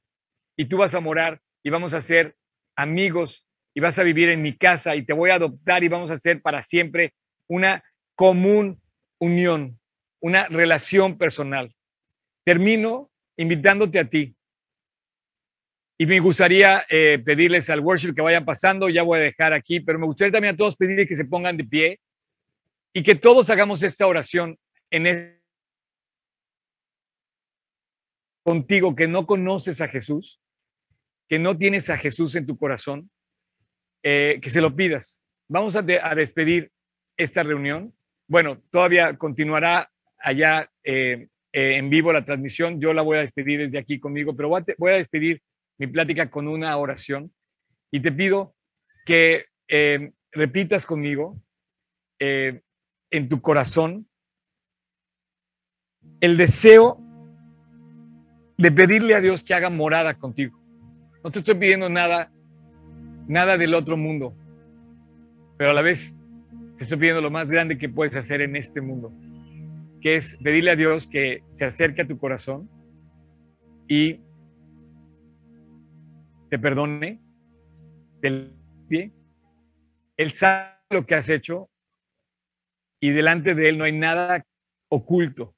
y 0.57 0.65
tú 0.65 0.75
vas 0.75 0.93
a 0.95 0.99
morar 0.99 1.41
y 1.63 1.69
vamos 1.69 1.93
a 1.93 2.01
ser 2.01 2.35
amigos 2.75 3.46
y 3.77 3.79
vas 3.79 3.99
a 3.99 4.03
vivir 4.03 4.29
en 4.29 4.41
mi 4.41 4.57
casa 4.57 4.95
y 4.95 5.03
te 5.03 5.13
voy 5.13 5.29
a 5.29 5.35
adoptar 5.35 5.83
y 5.83 5.87
vamos 5.87 6.09
a 6.09 6.15
hacer 6.15 6.41
para 6.41 6.63
siempre 6.63 7.13
una 7.47 7.83
común 8.15 8.81
unión, 9.19 9.79
una 10.19 10.47
relación 10.47 11.15
personal. 11.15 11.75
Termino 12.43 13.11
invitándote 13.37 13.99
a 13.99 14.09
ti 14.09 14.35
y 15.95 16.07
me 16.07 16.19
gustaría 16.19 16.87
eh, 16.89 17.21
pedirles 17.23 17.69
al 17.69 17.81
worship 17.81 18.15
que 18.15 18.23
vayan 18.23 18.45
pasando, 18.45 18.89
ya 18.89 19.03
voy 19.03 19.19
a 19.19 19.21
dejar 19.21 19.53
aquí, 19.53 19.79
pero 19.79 19.99
me 19.99 20.07
gustaría 20.07 20.31
también 20.31 20.55
a 20.55 20.57
todos 20.57 20.75
pedirles 20.75 21.07
que 21.07 21.15
se 21.15 21.25
pongan 21.25 21.55
de 21.55 21.63
pie 21.63 21.99
y 22.93 23.03
que 23.03 23.13
todos 23.13 23.47
hagamos 23.51 23.83
esta 23.83 24.07
oración 24.07 24.57
en 24.89 25.39
contigo 28.43 28.95
que 28.95 29.07
no 29.07 29.27
conoces 29.27 29.81
a 29.81 29.87
Jesús, 29.87 30.41
que 31.29 31.37
no 31.37 31.55
tienes 31.55 31.91
a 31.91 31.97
Jesús 31.97 32.33
en 32.33 32.47
tu 32.47 32.57
corazón, 32.57 33.11
eh, 34.09 34.39
que 34.41 34.49
se 34.49 34.61
lo 34.61 34.73
pidas. 34.73 35.21
Vamos 35.49 35.75
a, 35.75 35.81
despedir 35.81 36.71
esta 37.17 37.43
reunión. 37.43 37.93
Bueno, 38.29 38.61
todavía 38.69 39.17
continuará 39.17 39.91
allá 40.17 40.71
eh, 40.85 41.27
en 41.51 41.89
vivo 41.89 42.13
la 42.13 42.23
transmisión. 42.23 42.79
Yo 42.79 42.93
la 42.93 43.01
voy 43.01 43.17
a 43.17 43.21
despedir 43.21 43.59
desde 43.59 43.77
aquí 43.77 43.99
conmigo, 43.99 44.33
pero 44.33 44.47
voy 44.47 44.91
a 44.91 44.97
despedir 44.97 45.41
mi 45.77 45.87
plática 45.87 46.31
con 46.31 46.47
una 46.47 46.77
oración 46.77 47.33
y 47.91 47.99
te 47.99 48.13
pido 48.13 48.55
que 49.05 49.45
eh, 49.67 50.11
repitas 50.31 50.85
conmigo 50.85 51.41
eh, 52.19 52.61
en 53.11 53.27
tu 53.27 53.41
corazón 53.41 54.07
el 56.21 56.37
deseo 56.37 56.97
de 58.57 58.71
pedirle 58.71 59.15
a 59.15 59.21
Dios 59.21 59.43
que 59.43 59.53
haga 59.53 59.69
morada 59.69 60.17
contigo. 60.17 60.57
No 61.23 61.31
te 61.31 61.39
estoy 61.39 61.55
pidiendo 61.55 61.89
nada, 61.89 62.31
nada 63.27 63.57
del 63.57 63.73
otro 63.73 63.97
mundo, 63.97 64.33
pero 65.57 65.71
a 65.71 65.73
la 65.73 65.81
vez 65.81 66.15
te 66.77 66.83
estoy 66.83 66.97
pidiendo 66.97 67.21
lo 67.21 67.31
más 67.31 67.49
grande 67.49 67.77
que 67.77 67.89
puedes 67.89 68.15
hacer 68.15 68.41
en 68.41 68.55
este 68.55 68.81
mundo, 68.81 69.11
que 70.01 70.15
es 70.15 70.37
pedirle 70.43 70.71
a 70.71 70.75
Dios 70.75 71.07
que 71.07 71.43
se 71.49 71.65
acerque 71.65 72.03
a 72.03 72.07
tu 72.07 72.17
corazón 72.17 72.69
y 73.87 74.21
te 76.49 76.59
perdone, 76.59 77.21
te 78.21 78.51
pie. 78.87 79.11
Él 80.15 80.31
sabe 80.31 80.77
lo 80.89 81.05
que 81.05 81.15
has 81.15 81.29
hecho 81.29 81.69
y 82.99 83.09
delante 83.09 83.53
de 83.55 83.69
Él 83.69 83.77
no 83.77 83.83
hay 83.83 83.91
nada 83.91 84.45
oculto. 84.89 85.55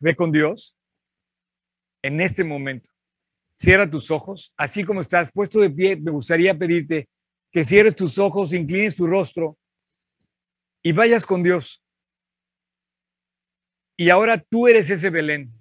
Ve 0.00 0.14
con 0.14 0.32
Dios 0.32 0.76
en 2.02 2.20
este 2.20 2.44
momento. 2.44 2.93
Cierra 3.54 3.88
tus 3.88 4.10
ojos, 4.10 4.52
así 4.56 4.82
como 4.82 5.00
estás 5.00 5.30
puesto 5.32 5.60
de 5.60 5.70
pie, 5.70 5.96
me 5.96 6.10
gustaría 6.10 6.58
pedirte 6.58 7.08
que 7.52 7.64
cierres 7.64 7.94
tus 7.94 8.18
ojos, 8.18 8.52
inclines 8.52 8.96
tu 8.96 9.06
rostro 9.06 9.56
y 10.82 10.92
vayas 10.92 11.24
con 11.24 11.42
Dios. 11.42 11.80
Y 13.96 14.10
ahora 14.10 14.38
tú 14.38 14.66
eres 14.66 14.90
ese 14.90 15.08
Belén 15.08 15.52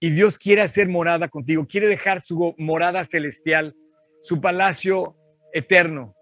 y 0.00 0.10
Dios 0.10 0.36
quiere 0.38 0.62
hacer 0.62 0.88
morada 0.88 1.28
contigo, 1.28 1.66
quiere 1.68 1.86
dejar 1.86 2.20
su 2.20 2.54
morada 2.58 3.04
celestial, 3.04 3.76
su 4.20 4.40
palacio 4.40 5.16
eterno 5.52 6.16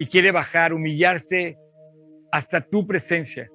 y 0.00 0.06
quiere 0.06 0.32
bajar, 0.32 0.72
humillarse 0.72 1.56
hasta 2.32 2.60
tu 2.60 2.84
presencia 2.84 3.48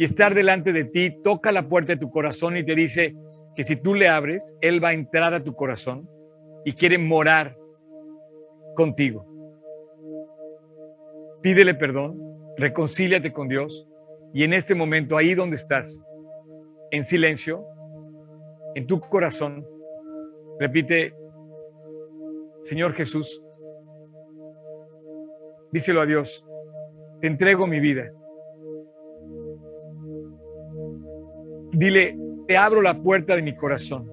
y 0.00 0.04
estar 0.04 0.34
delante 0.34 0.72
de 0.72 0.84
ti, 0.84 1.16
toca 1.22 1.52
la 1.52 1.68
puerta 1.68 1.92
de 1.92 2.00
tu 2.00 2.10
corazón 2.10 2.56
y 2.56 2.64
te 2.64 2.74
dice 2.74 3.14
que 3.54 3.64
si 3.64 3.76
tú 3.76 3.94
le 3.94 4.08
abres, 4.08 4.56
Él 4.60 4.82
va 4.82 4.88
a 4.88 4.94
entrar 4.94 5.34
a 5.34 5.42
tu 5.42 5.54
corazón 5.54 6.08
y 6.64 6.72
quiere 6.72 6.98
morar 6.98 7.56
contigo. 8.74 9.26
Pídele 11.42 11.74
perdón, 11.74 12.20
reconcíliate 12.56 13.32
con 13.32 13.48
Dios 13.48 13.86
y 14.32 14.44
en 14.44 14.52
este 14.52 14.74
momento, 14.74 15.16
ahí 15.16 15.34
donde 15.34 15.56
estás, 15.56 16.00
en 16.90 17.04
silencio, 17.04 17.64
en 18.74 18.86
tu 18.86 19.00
corazón, 19.00 19.66
repite, 20.58 21.14
Señor 22.60 22.92
Jesús, 22.92 23.42
díselo 25.72 26.00
a 26.00 26.06
Dios, 26.06 26.46
te 27.20 27.26
entrego 27.26 27.66
mi 27.66 27.80
vida. 27.80 28.12
Dile, 31.72 32.16
te 32.50 32.56
abro 32.56 32.82
la 32.82 33.00
puerta 33.00 33.36
de 33.36 33.42
mi 33.42 33.54
corazón. 33.54 34.10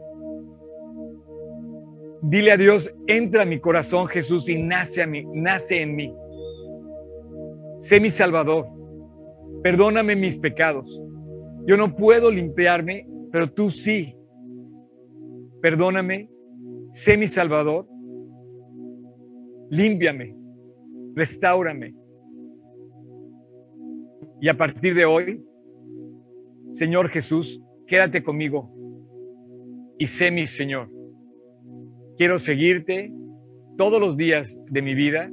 Dile 2.22 2.52
a 2.52 2.58
Dios, 2.58 2.94
entra 3.08 3.42
a 3.42 3.46
mi 3.46 3.60
corazón 3.60 4.06
Jesús 4.06 4.48
y 4.48 4.62
nace, 4.62 5.02
a 5.02 5.08
mí, 5.08 5.26
nace 5.34 5.82
en 5.82 5.96
mí. 5.96 6.16
Sé 7.80 8.00
mi 8.00 8.12
Salvador. 8.12 8.68
Perdóname 9.64 10.16
mis 10.16 10.38
pecados. 10.38 11.02
Yo 11.66 11.78
no 11.78 11.96
puedo 11.96 12.30
limpiarme, 12.30 13.10
pero 13.32 13.52
tú 13.52 13.72
sí 13.72 14.16
perdóname, 15.60 16.30
sé 16.92 17.18
mi 17.18 17.28
Salvador, 17.28 17.88
límpiame, 19.72 20.38
restaurame. 21.16 21.96
Y 24.40 24.48
a 24.48 24.56
partir 24.56 24.94
de 24.94 25.06
hoy, 25.06 25.44
Señor 26.72 27.10
Jesús, 27.10 27.64
quédate 27.88 28.22
conmigo 28.22 28.70
y 29.98 30.08
sé 30.08 30.30
mi 30.30 30.46
Señor. 30.46 30.92
Quiero 32.18 32.38
seguirte 32.38 33.12
todos 33.78 34.00
los 34.00 34.18
días 34.18 34.60
de 34.70 34.82
mi 34.82 34.94
vida 34.94 35.32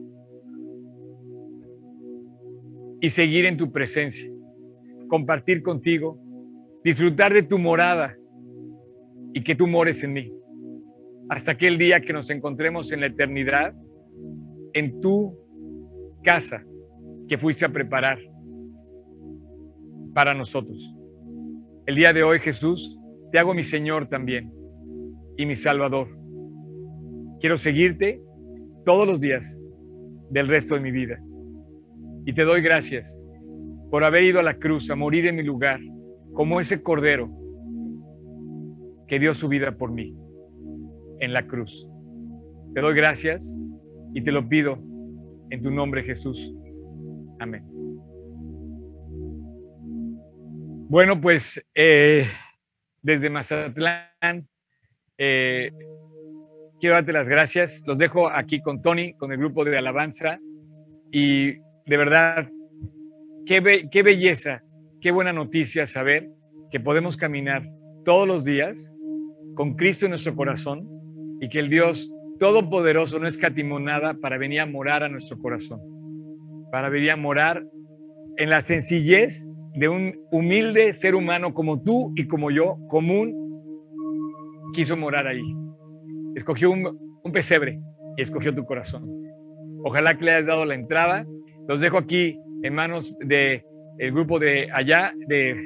y 3.01 3.11
seguir 3.11 3.45
en 3.45 3.57
tu 3.57 3.73
presencia, 3.73 4.31
compartir 5.09 5.63
contigo, 5.63 6.19
disfrutar 6.83 7.35
de 7.35 7.43
tu 7.43 7.59
morada 7.59 8.17
y 9.33 9.43
que 9.43 9.55
tú 9.55 9.67
mores 9.67 10.03
en 10.05 10.13
mí. 10.13 10.33
Hasta 11.29 11.53
aquel 11.53 11.77
día 11.77 12.01
que 12.01 12.13
nos 12.13 12.31
encontremos 12.31 12.93
en 12.93 13.01
la 13.01 13.07
eternidad, 13.07 13.75
en 14.73 15.01
tu 15.01 15.37
casa 16.23 16.65
que 17.29 17.37
fuiste 17.39 17.65
a 17.65 17.71
preparar 17.71 18.19
para 20.15 20.35
nosotros. 20.35 20.95
El 21.87 21.97
día 21.97 22.15
de 22.15 22.23
hoy, 22.23 22.39
Jesús, 22.39 22.99
te 23.31 23.39
hago 23.39 23.53
mi 23.53 23.63
Señor 23.63 24.09
también 24.09 24.51
y 25.37 25.45
mi 25.45 25.55
Salvador. 25.55 26.09
Quiero 27.41 27.59
seguirte 27.59 28.23
todos 28.87 29.07
los 29.07 29.21
días 29.21 29.61
del 30.31 30.49
resto 30.49 30.77
de 30.77 30.81
mi 30.81 30.91
vida. 30.91 31.23
Y 32.25 32.33
te 32.33 32.45
doy 32.45 32.63
gracias 32.63 33.21
por 33.91 34.03
haber 34.03 34.25
ido 34.25 34.41
a 34.41 34.43
la 34.43 34.55
cruz 34.55 34.89
a 34.89 34.97
morir 34.97 35.27
en 35.27 35.37
mi 35.37 35.43
lugar 35.43 35.79
como 36.33 36.59
ese 36.59 36.83
cordero 36.83 37.31
que 39.07 39.19
dio 39.19 39.35
su 39.35 39.49
vida 39.49 39.77
por 39.77 39.93
mí 39.93 40.17
en 41.21 41.35
la 41.35 41.47
cruz. 41.47 41.87
Te 42.75 42.81
doy 42.81 42.95
gracias 42.95 43.55
y 44.15 44.23
te 44.23 44.33
lo 44.33 44.49
pido 44.49 44.79
en 45.51 45.61
tu 45.61 45.71
nombre 45.71 46.03
Jesús. 46.03 46.55
Amén. 47.39 47.74
Bueno, 50.89 51.19
pues 51.21 51.65
eh, 51.75 52.27
desde 53.01 53.31
Mazatlán, 53.31 54.49
eh, 55.17 55.73
quiero 56.79 56.95
darte 56.95 57.13
las 57.13 57.27
gracias. 57.27 57.83
Los 57.87 57.99
dejo 57.99 58.29
aquí 58.29 58.61
con 58.61 58.83
Tony, 58.83 59.15
con 59.15 59.33
el 59.33 59.39
grupo 59.39 59.65
de 59.65 59.79
alabanza. 59.79 60.39
Y 61.11 61.53
de 61.87 61.97
verdad, 61.97 62.51
qué, 63.47 63.89
qué 63.91 64.03
belleza, 64.03 64.63
qué 65.01 65.11
buena 65.11 65.33
noticia 65.33 65.87
saber 65.87 66.29
que 66.71 66.81
podemos 66.81 67.17
caminar 67.17 67.67
todos 68.05 68.29
los 68.29 68.45
días 68.45 68.93
con 69.55 69.77
Cristo 69.77 70.05
en 70.05 70.11
nuestro 70.11 70.37
corazón 70.37 70.87
y 71.41 71.49
que 71.49 71.61
el 71.61 71.71
Dios 71.71 72.11
Todopoderoso 72.39 73.19
no 73.19 73.27
escatimó 73.27 73.81
nada 73.81 74.15
para 74.15 74.37
venir 74.39 74.61
a 74.61 74.67
morar 74.67 75.03
a 75.03 75.09
nuestro 75.09 75.39
corazón, 75.39 75.81
para 76.71 76.89
venir 76.89 77.13
a 77.13 77.17
morar 77.17 77.65
en 78.37 78.51
la 78.51 78.61
sencillez 78.61 79.47
de 79.75 79.89
un 79.89 80.15
humilde 80.31 80.93
ser 80.93 81.15
humano 81.15 81.53
como 81.53 81.83
tú 81.83 82.13
y 82.17 82.27
como 82.27 82.51
yo, 82.51 82.79
común, 82.89 83.45
quiso 84.73 84.97
morar 84.97 85.27
ahí. 85.27 85.43
Escogió 86.35 86.71
un, 86.71 86.99
pesebre 87.33 87.81
y 88.17 88.23
escogió 88.23 88.55
tu 88.55 88.65
corazón. 88.65 89.05
Ojalá 89.83 90.17
que 90.17 90.25
le 90.25 90.33
hayas 90.33 90.47
dado 90.47 90.65
la 90.65 90.75
entrada. 90.75 91.27
Los 91.67 91.81
dejo 91.81 91.99
aquí 91.99 92.39
en 92.63 92.75
manos 92.75 93.17
del 93.19 93.63
el 93.99 94.13
grupo 94.13 94.39
de 94.39 94.69
allá, 94.73 95.13
de, 95.29 95.57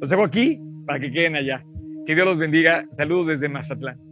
los 0.00 0.10
dejo 0.10 0.24
aquí 0.24 0.60
para 0.86 1.00
que 1.00 1.10
queden 1.10 1.36
allá. 1.36 1.62
Que 2.06 2.14
Dios 2.14 2.26
los 2.26 2.38
bendiga. 2.38 2.86
Saludos 2.92 3.26
desde 3.26 3.48
Mazatlán. 3.48 4.05